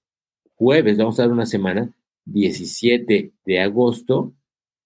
[0.57, 1.91] jueves, vamos a dar una semana,
[2.25, 4.35] 17 de agosto,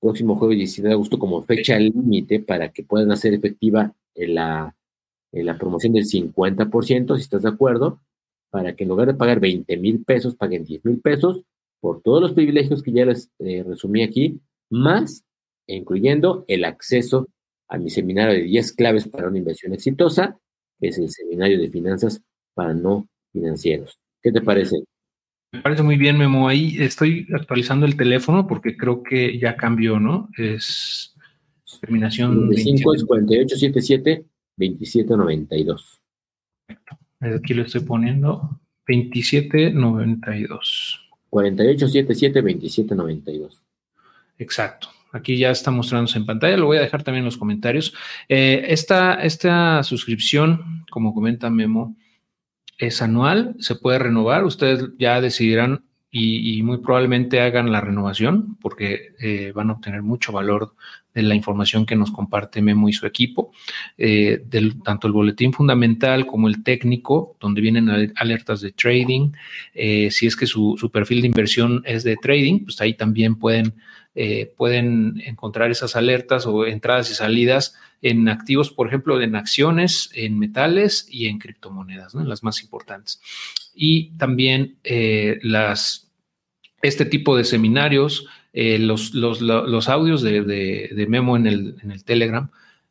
[0.00, 4.74] próximo jueves 17 de agosto como fecha límite para que puedan hacer efectiva la,
[5.32, 8.00] la promoción del 50%, si estás de acuerdo
[8.50, 11.42] para que en lugar de pagar 20 mil pesos, paguen 10 mil pesos
[11.80, 15.24] por todos los privilegios que ya les eh, resumí aquí, más
[15.66, 17.28] incluyendo el acceso
[17.68, 20.38] a mi seminario de 10 claves para una inversión exitosa,
[20.80, 22.22] que es el seminario de finanzas
[22.54, 23.98] para no financieros.
[24.22, 24.76] ¿Qué te parece?
[25.56, 26.48] Me parece muy bien, Memo.
[26.48, 30.28] Ahí estoy actualizando el teléfono porque creo que ya cambió, ¿no?
[30.36, 31.14] Es
[31.80, 32.50] terminación.
[32.54, 34.26] 5 es 4877
[34.56, 36.02] 2792.
[36.66, 36.98] Perfecto.
[37.20, 41.02] Aquí lo estoy poniendo 2792.
[41.30, 43.62] 4877-2792.
[44.38, 44.88] Exacto.
[45.12, 46.58] Aquí ya está mostrándose en pantalla.
[46.58, 47.94] Lo voy a dejar también en los comentarios.
[48.28, 51.96] Eh, esta, esta suscripción, como comenta Memo,
[52.78, 54.44] es anual, se puede renovar.
[54.44, 55.84] Ustedes ya decidirán
[56.18, 60.74] y, muy probablemente hagan la renovación porque eh, van a obtener mucho valor
[61.12, 63.50] de la información que nos comparte Memo y su equipo,
[63.98, 69.32] eh, del, tanto el boletín fundamental como el técnico, donde vienen alertas de trading.
[69.74, 73.74] Eh, si es que su, perfil de inversión es de trading, pues ahí también pueden,
[74.16, 80.10] eh, pueden encontrar esas alertas o entradas y salidas en activos, por ejemplo, en acciones,
[80.14, 82.24] en metales y en criptomonedas, ¿no?
[82.24, 83.20] las más importantes.
[83.74, 84.76] Y también
[85.42, 86.10] las,
[86.82, 88.26] este tipo de seminarios
[88.58, 92.48] eh, los, los, los, audios de, de, Memo en el, en el, Telegram,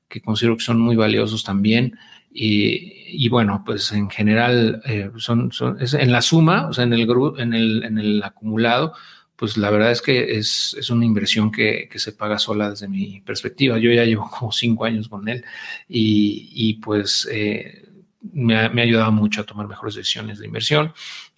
[0.08, 1.98] que considero que son muy valiosos también.
[2.32, 6.94] Y, y bueno, pues en general, eh, son, son en la suma, o sea, en
[6.94, 7.10] el,
[7.40, 8.94] en el, en el acumulado,
[9.36, 12.88] pues la verdad es que es, es una inversión que, que, se paga sola desde
[12.88, 13.78] mi perspectiva.
[13.78, 15.44] Yo ya llevo como cinco años con él
[15.88, 17.86] y, y pues eh,
[18.34, 20.94] me ha, ayudado mucho a tomar mejores decisiones de inversión,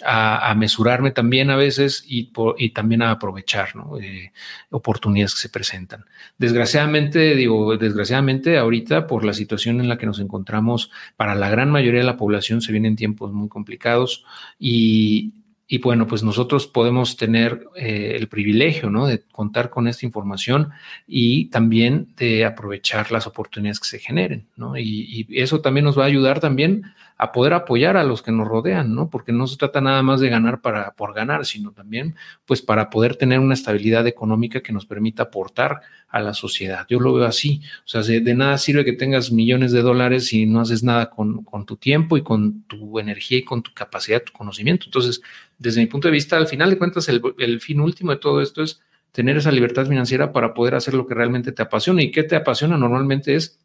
[0.06, 3.70] a, mesurarme también a veces y, y también a aprovechar
[4.02, 4.32] eh,
[4.70, 6.06] oportunidades que se presentan.
[6.38, 11.72] Desgraciadamente, digo, desgraciadamente ahorita por la situación en la que nos encontramos, para la gran
[11.72, 14.26] mayoría de la población se vienen tiempos muy complicados
[14.60, 15.34] y
[15.68, 19.06] y bueno, pues nosotros podemos tener eh, el privilegio, ¿no?
[19.06, 20.70] De contar con esta información
[21.06, 24.78] y también de aprovechar las oportunidades que se generen, ¿no?
[24.78, 26.84] Y, y, eso también nos va a ayudar también
[27.18, 29.10] a poder apoyar a los que nos rodean, ¿no?
[29.10, 32.16] Porque no se trata nada más de ganar para, por ganar, sino también,
[32.46, 36.86] pues, para poder tener una estabilidad económica que nos permita aportar a la sociedad.
[36.90, 37.62] Yo lo veo así.
[37.86, 41.44] O sea, de, nada sirve que tengas millones de dólares si no haces nada con,
[41.44, 44.86] con tu tiempo y con tu energía y con tu capacidad, tu conocimiento.
[44.86, 45.22] Entonces,
[45.58, 48.42] desde mi punto de vista, al final de cuentas, el, el fin último de todo
[48.42, 52.04] esto es tener esa libertad financiera para poder hacer lo que realmente te apasiona.
[52.04, 52.78] ¿Y qué te apasiona?
[52.78, 53.60] Normalmente es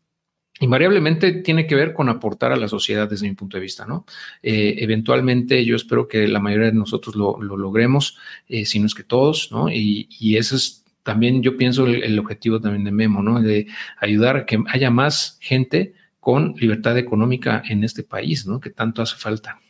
[0.63, 4.07] invariablemente tiene que ver con aportar a la sociedad desde mi punto de vista, ¿no?
[4.43, 8.17] Eh, eventualmente yo espero que la mayoría de nosotros lo, logremos,
[8.49, 9.69] eh, si no es que todos, ¿no?
[9.69, 13.41] Y, y ese es también, yo pienso, el, objetivo también de Memo, ¿no?
[13.41, 13.67] De
[13.99, 18.61] ayudar a que haya más gente con libertad económica en este país, ¿no?
[18.61, 19.61] Que tanto hace falta.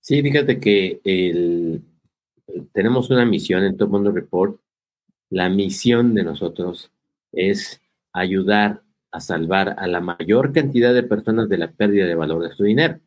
[0.00, 1.82] Sí, fíjate que el,
[2.72, 4.60] tenemos una misión en Todo Mundo Report.
[5.30, 6.92] La misión de nosotros
[7.32, 7.80] es
[8.12, 8.82] ayudar
[9.16, 12.64] a salvar a la mayor cantidad de personas de la pérdida de valor de su
[12.64, 13.00] dinero.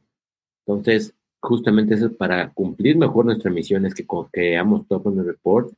[0.66, 5.24] Entonces, justamente eso es para cumplir mejor nuestra misión, es que creamos Top on the
[5.24, 5.72] Report,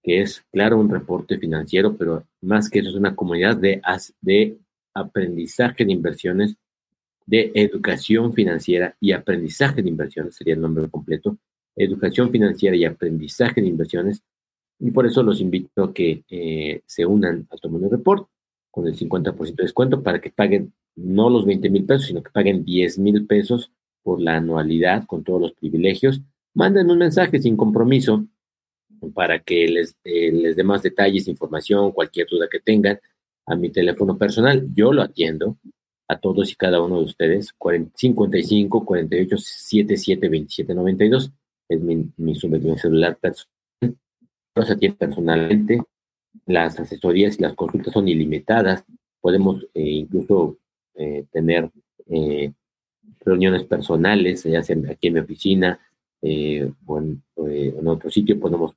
[0.00, 3.82] que es, claro, un reporte financiero, pero más que eso es una comunidad de,
[4.20, 4.56] de
[4.94, 6.54] aprendizaje de inversiones,
[7.26, 11.38] de educación financiera y aprendizaje de inversiones, sería el nombre completo,
[11.74, 14.22] educación financiera y aprendizaje de inversiones.
[14.78, 18.28] Y por eso los invito a que eh, se unan a the Report
[18.72, 22.30] con el 50% de descuento para que paguen no los 20 mil pesos, sino que
[22.30, 23.70] paguen 10 mil pesos
[24.02, 26.22] por la anualidad con todos los privilegios.
[26.54, 28.26] Manden un mensaje sin compromiso
[29.14, 32.98] para que les, eh, les dé más detalles, información, cualquier duda que tengan
[33.46, 34.66] a mi teléfono personal.
[34.74, 35.58] Yo lo atiendo
[36.08, 37.54] a todos y cada uno de ustedes.
[37.94, 41.32] 55 48 77 27 92
[41.68, 43.52] es mi, mi, celular personal.
[44.54, 45.82] Los atiendo personalmente
[46.46, 48.84] las asesorías y las consultas son ilimitadas.
[49.20, 50.58] Podemos eh, incluso
[50.94, 51.70] eh, tener
[52.08, 52.52] eh,
[53.20, 55.78] reuniones personales, ya sea aquí en mi oficina
[56.86, 58.76] o en, otro sitio, podemos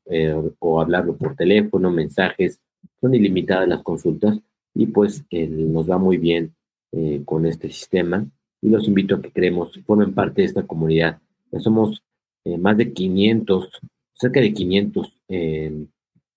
[0.59, 2.59] o hablarlo por teléfono, mensajes.
[2.99, 4.39] Son ilimitadas las consultas
[4.73, 6.55] y pues nos va muy bien
[7.25, 8.25] con este sistema.
[8.61, 11.19] Y los invito a que creemos, formen parte de esta comunidad.
[11.51, 12.03] Ya somos
[12.57, 13.69] más de 500,
[14.13, 15.15] cerca de 500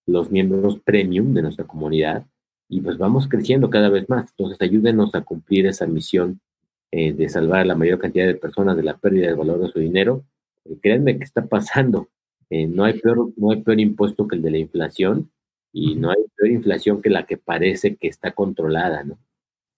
[0.09, 2.27] los miembros premium de nuestra comunidad
[2.69, 4.31] y pues vamos creciendo cada vez más.
[4.31, 6.41] Entonces ayúdenos a cumplir esa misión
[6.91, 9.69] eh, de salvar a la mayor cantidad de personas de la pérdida del valor de
[9.69, 10.25] su dinero.
[10.65, 12.09] Eh, créanme que está pasando.
[12.51, 15.31] Eh, no, hay peor, no hay peor impuesto que el de la inflación
[15.73, 19.19] y no hay peor inflación que la que parece que está controlada, ¿no?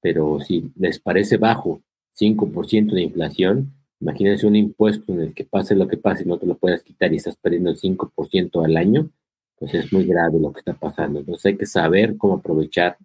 [0.00, 1.82] Pero si les parece bajo
[2.18, 6.38] 5% de inflación, imagínense un impuesto en el que pase lo que pase y no
[6.38, 9.10] te lo puedas quitar y estás perdiendo el 5% al año,
[9.60, 11.20] pues es muy grave lo que está pasando.
[11.20, 12.96] Entonces hay que saber cómo aprovechar,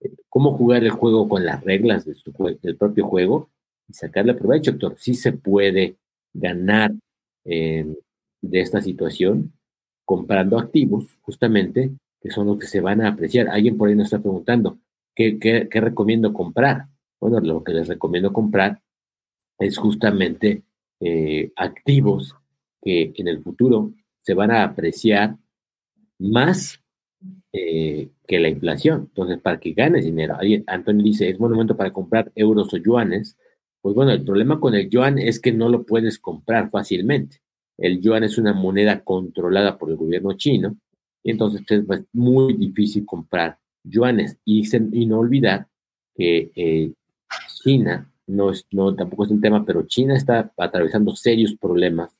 [0.00, 2.14] eh, cómo jugar el juego con las reglas de
[2.62, 3.50] del propio juego
[3.88, 4.72] y sacarle provecho.
[4.96, 5.96] Sí se puede
[6.32, 6.94] ganar
[7.44, 9.52] de esta situación
[10.06, 11.90] comprando activos, justamente,
[12.20, 13.48] que son los que se van a apreciar.
[13.48, 14.78] Alguien por ahí nos está preguntando,
[15.14, 16.86] ¿qué, qué, qué recomiendo comprar?
[17.20, 18.80] Bueno, lo que les recomiendo comprar
[19.58, 20.62] es justamente
[21.00, 22.36] eh, activos
[22.82, 25.36] que en el futuro se van a apreciar
[26.18, 26.80] más
[27.52, 29.06] eh, que la inflación.
[29.08, 30.36] Entonces, para que ganes dinero,
[30.66, 33.36] Antonio dice, es buen momento para comprar euros o yuanes.
[33.80, 37.40] Pues bueno, el problema con el yuan es que no lo puedes comprar fácilmente.
[37.78, 40.76] El yuan es una moneda controlada por el gobierno chino
[41.22, 44.38] y entonces es muy difícil comprar yuanes.
[44.44, 45.68] Y, y no olvidar
[46.14, 46.92] que eh,
[47.62, 52.16] China, no, es, no tampoco es un tema, pero China está atravesando serios problemas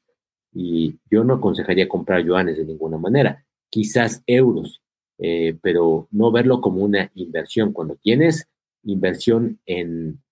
[0.53, 3.43] y yo no aconsejaría comprar yuanes de ninguna manera
[3.74, 4.80] quizás euros,
[5.18, 7.72] eh, pero no verlo como una inversión.
[7.72, 8.46] Cuando tienes
[8.84, 10.22] inversión en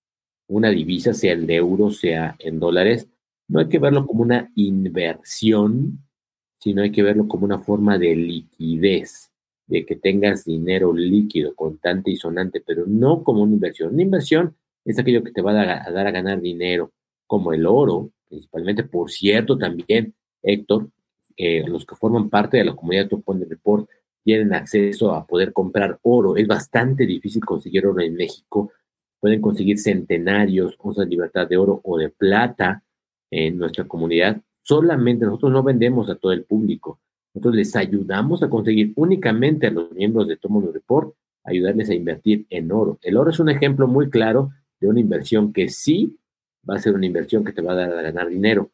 [0.46, 3.08] una divisa, sea el de euros, sea en dólares,
[3.48, 5.98] no hay que verlo como una inversión,
[6.60, 9.32] sino hay que verlo como una forma de liquidez.
[9.66, 13.94] de que tengas dinero líquido, contante y sonante, pero no como una inversión.
[13.94, 16.92] Una inversión es aquello que te va a dar a, ganar dinero,
[17.26, 18.84] como el oro, principalmente.
[18.84, 20.90] Por cierto, también, Héctor,
[21.36, 23.88] eh, los que forman parte de la comunidad Top Report
[24.24, 26.36] tienen acceso a poder comprar oro.
[26.36, 28.72] Es bastante difícil conseguir oro en México.
[29.20, 32.82] Pueden conseguir centenarios, onzas de libertad de oro o de plata
[33.30, 34.40] en nuestra comunidad.
[34.62, 37.00] Solamente nosotros no vendemos a todo el público.
[37.34, 41.14] Nosotros les ayudamos a conseguir únicamente a los miembros de Tomo Report,
[41.44, 42.98] ayudarles a invertir en oro.
[43.02, 46.18] El oro es un ejemplo muy claro de una inversión que sí
[46.68, 48.70] va a ser una inversión que te va a dar a ganar dinero.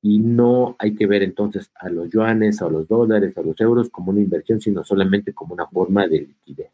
[0.00, 3.90] Y no hay que ver entonces a los yuanes, a los dólares, a los euros
[3.90, 6.70] como una inversión, sino solamente como una forma de liquidez.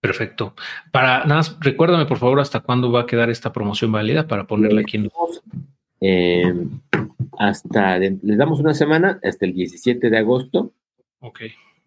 [0.00, 0.54] Perfecto.
[0.92, 4.82] Para nada, recuérdame por favor hasta cuándo va a quedar esta promoción válida para ponerla
[4.82, 5.10] aquí en
[6.06, 6.52] eh,
[7.38, 10.74] hasta, les damos una semana, hasta el 17 de agosto.
[11.20, 11.40] Ok.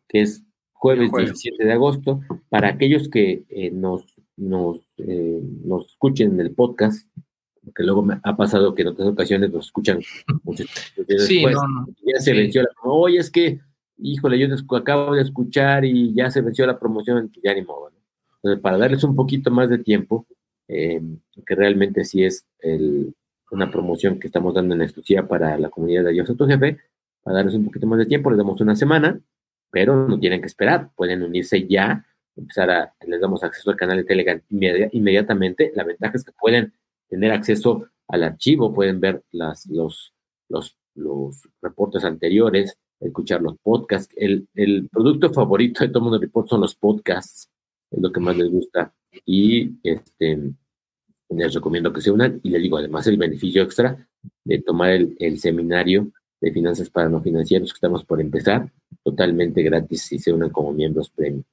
[0.07, 0.43] Que es
[0.73, 2.21] jueves, 17 de agosto.
[2.49, 4.03] Para aquellos que eh, nos,
[4.35, 7.07] nos, eh, nos escuchen en el podcast,
[7.68, 9.99] porque luego me ha pasado que en otras ocasiones nos escuchan
[10.43, 10.68] muchos
[11.20, 13.59] sí, no, ya se venció la oye, es que,
[13.97, 14.47] híjole, yo
[14.78, 17.91] acabo de escuchar y ya se venció la promoción, ya ni modo.
[18.38, 20.26] Entonces, para darles un poquito más de tiempo,
[20.68, 23.13] que realmente sí es el,
[23.51, 26.78] una promoción que estamos dando en exclusiva para la comunidad de Dios a tu jefe.
[27.22, 29.20] Para darles un poquito más de tiempo, les damos una semana,
[29.72, 32.05] pero no tienen que esperar, pueden unirse ya,
[32.38, 35.74] empezar a, les damos acceso al canal de Telegram inmediatamente.
[35.76, 36.72] La ventaja es que pueden
[37.09, 40.13] tener acceso al archivo, pueden ver las, los,
[40.49, 44.13] los, los reportes anteriores, escuchar los podcasts.
[44.17, 47.49] El, el producto favorito de todo mundo report son los podcasts,
[47.91, 48.93] es lo que más les gusta.
[49.25, 50.53] Y este
[51.29, 54.07] les recomiendo que se unan y les digo además el beneficio extra
[54.43, 58.71] de tomar el, seminario de finanzas para no financieros que estamos por empezar,
[59.03, 61.43] totalmente gratis si se unan como miembros premium.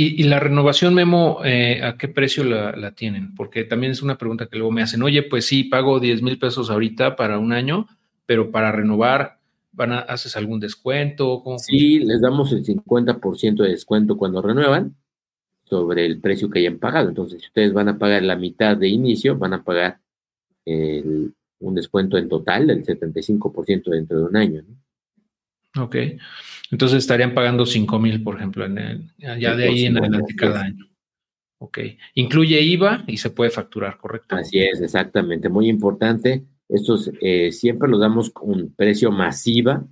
[0.00, 3.34] ¿Y, la renovación, Memo, eh, a qué precio la, tienen?
[3.34, 6.38] Porque también es una pregunta que luego me hacen, oye, pues sí, pago 10 mil
[6.38, 7.88] pesos ahorita para un año,
[8.24, 9.40] pero para renovar,
[9.72, 11.42] van a, ¿haces algún descuento?
[11.56, 14.94] sí, les damos el 50% de descuento cuando renuevan
[15.64, 17.08] sobre el precio que hayan pagado.
[17.08, 19.98] Entonces, si ustedes van a pagar la mitad de inicio, van a pagar
[20.64, 24.62] un descuento en total del 75% dentro de un año.
[25.78, 25.96] Ok.
[26.70, 30.62] Entonces estarían pagando 5 mil, por ejemplo, en el, ya de ahí en adelante cada
[30.62, 30.86] año.
[31.60, 31.78] Ok.
[32.14, 34.36] Incluye IVA y se puede facturar, ¿correcto?
[34.36, 35.48] Así es, exactamente.
[35.48, 36.44] Muy importante.
[36.68, 39.86] Estos eh, siempre los damos con precio masiva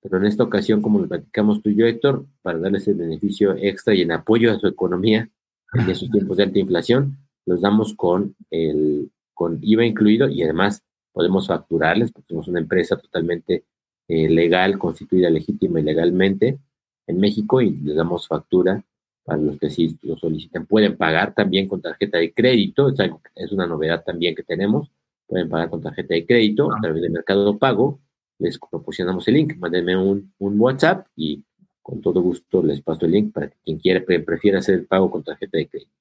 [0.00, 3.54] pero en esta ocasión, como lo platicamos tú y yo, Héctor, para darles el beneficio
[3.56, 5.28] extra y en apoyo a su economía
[5.74, 10.82] en esos tiempos de alta inflación, los damos con, el, con IVA incluido y además
[11.12, 13.64] podemos facturarles, porque somos una empresa totalmente
[14.08, 16.58] eh, legal, constituida legítima y legalmente
[17.06, 18.82] en México y les damos factura
[19.24, 20.66] para los que sí lo soliciten.
[20.66, 24.90] Pueden pagar también con tarjeta de crédito, es, algo, es una novedad también que tenemos.
[25.26, 28.00] Pueden pagar con tarjeta de crédito a través del mercado pago
[28.38, 29.56] les proporcionamos el link.
[29.58, 31.42] Mándenme un, WhatsApp y
[31.82, 35.10] con todo gusto les paso el link para que quien quiera prefiera hacer el pago
[35.10, 35.92] con tarjeta de crédito.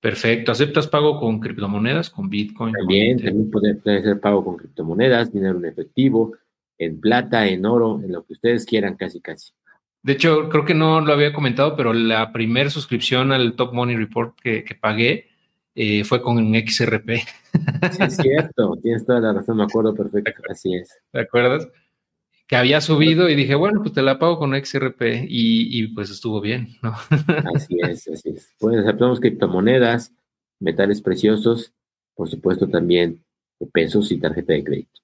[0.00, 0.52] Perfecto.
[0.52, 2.74] ¿Aceptas pago con criptomonedas, con Bitcoin?
[2.74, 6.32] También, también puede, hacer pago con criptomonedas, dinero en efectivo,
[6.78, 9.52] en plata, en oro, en lo que ustedes quieran, casi, casi.
[10.02, 13.96] De hecho, creo que no lo había comentado, pero la primera suscripción al Top Money
[13.96, 15.28] Report que, que pagué
[15.74, 17.10] eh, fue con un XRP.
[17.92, 21.00] Sí, es cierto, tienes toda la razón, me acuerdo perfecto, así es.
[21.10, 21.68] ¿Te acuerdas?
[22.46, 26.40] Que había subido y dije, bueno, pues te la pago con XRP y, pues estuvo
[26.40, 26.94] bien, ¿no?
[27.54, 28.52] Así es, así es.
[28.58, 30.12] Pues aceptamos criptomonedas,
[30.60, 31.72] metales preciosos,
[32.14, 33.24] por supuesto también
[33.72, 35.00] pesos y tarjeta de crédito.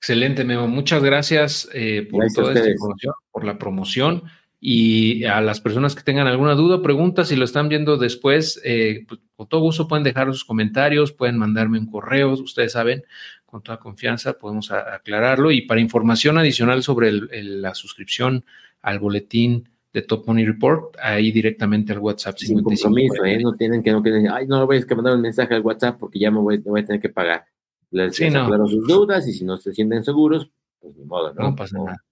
[0.00, 0.66] Excelente, Memo.
[0.66, 4.22] Muchas gracias eh, por toda esta información, por la promoción.
[4.58, 8.60] Y a las personas que tengan alguna duda o pregunta, si lo están viendo después,
[8.64, 13.04] eh, pues, con todo gusto pueden dejar sus comentarios, pueden mandarme un correo, ustedes saben,
[13.44, 15.50] con toda confianza podemos aclararlo.
[15.50, 18.46] Y para información adicional sobre la suscripción
[18.80, 22.38] al boletín de Top Money Report, ahí directamente al WhatsApp.
[22.38, 23.38] Sin compromiso, ¿eh?
[23.42, 26.18] No tienen que, no quieren, ay, no voy a mandar un mensaje al WhatsApp porque
[26.18, 27.44] ya me voy, a tener que pagar.
[27.90, 30.48] Les, sí, sus dudas y si no se sienten seguros,
[30.80, 31.50] pues ni modo, ¿no?
[31.50, 32.04] No pasa nada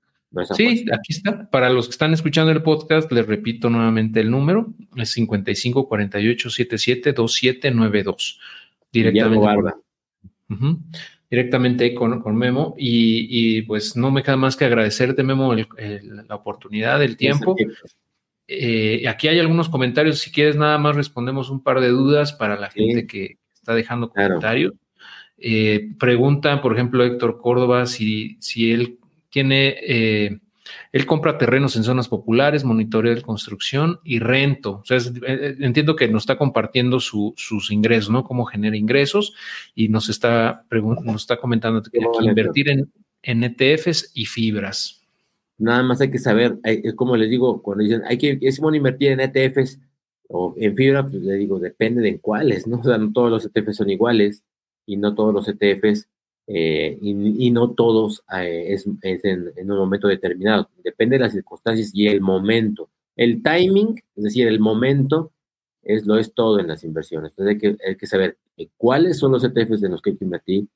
[0.55, 1.49] sí, aquí está.
[1.51, 6.51] Para los que están escuchando el podcast, les repito nuevamente el número, es 55 48
[6.51, 8.41] 77 2792.
[8.91, 9.75] Directamente.
[11.31, 12.75] directamente con, con Memo.
[12.79, 17.57] Y, pues no me queda más que agradecerte, Memo, la oportunidad, el tiempo.
[18.51, 20.21] Eh, aquí hay algunos comentarios.
[20.21, 24.09] Si quieres, nada más respondemos un par de dudas para la gente que está dejando
[24.09, 24.73] comentarios.
[25.39, 28.99] Eh, pregunta, por ejemplo, Héctor Córdoba si, si él
[29.31, 30.41] tiene, eh,
[30.93, 34.81] Él compra terrenos en zonas populares, monitorea de construcción y rento.
[34.83, 38.25] O sea, eh, eh, entiendo que nos está compartiendo sus ingresos, ¿no?
[38.25, 39.35] Cómo genera ingresos
[39.75, 45.03] y nos está, nos está comentando que hay que invertir en, en ETFs y fibras.
[45.59, 46.59] Nada más hay que saber,
[46.95, 49.81] como les digo, cuando dicen, hay que, es bueno invertir en ETFs
[50.29, 52.79] o en fibra, pues le digo, depende de cuáles, ¿no?
[52.79, 54.43] O sea, no todos los ETFs son iguales
[54.89, 56.09] y no todos los ETFs
[56.51, 60.71] eh, y, no todos eh, es, en, un momento determinado.
[60.83, 62.89] Depende de las circunstancias y el momento.
[63.17, 65.31] El timing, es decir, el momento,
[65.83, 67.33] es, lo es todo en las inversiones.
[67.33, 70.67] Entonces hay que, saber eh, cuáles son los ETFs en los que hay que invertir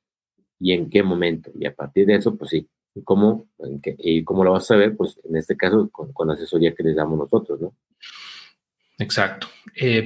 [0.61, 1.51] y en qué momento.
[1.59, 2.69] Y a partir de eso, pues sí,
[3.05, 3.47] ¿cómo,
[3.99, 4.95] y cómo lo vas a saber?
[4.95, 7.75] Pues en este caso, con, la asesoría que les damos nosotros, ¿no?
[8.99, 9.49] Exacto.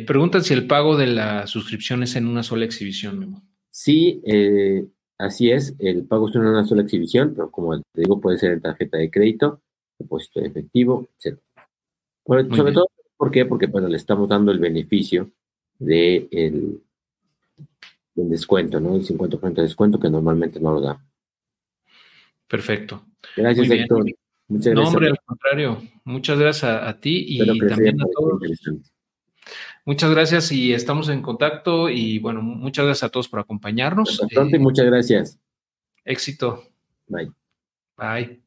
[0.06, 3.42] preguntan si el pago de la suscripción es en una sola exhibición, Memo.
[3.78, 4.86] Sí, eh,
[5.18, 8.60] Así es, el pago es una sola exhibición, pero como te digo, puede ser en
[8.60, 9.62] tarjeta de crédito,
[9.98, 11.38] depósito de efectivo, etc.
[12.54, 13.46] sobre todo, ¿por qué?
[13.46, 15.30] Porque bueno, le estamos dando el beneficio
[15.78, 16.82] de el,
[18.14, 18.94] del descuento, ¿no?
[18.94, 21.02] El 50% de descuento que normalmente no lo da.
[22.46, 23.06] Perfecto.
[23.36, 24.04] Gracias, Héctor.
[24.48, 24.74] Muchas gracias.
[24.74, 25.82] No, hombre, al contrario.
[26.04, 28.38] Muchas gracias a, ti y también a todos.
[29.84, 34.10] Muchas gracias y estamos en contacto y bueno, muchas gracias a todos por acompañarnos.
[34.10, 35.38] Hasta pronto y muchas gracias.
[36.04, 36.64] Éxito.
[37.08, 37.30] Bye.
[37.96, 38.45] Bye.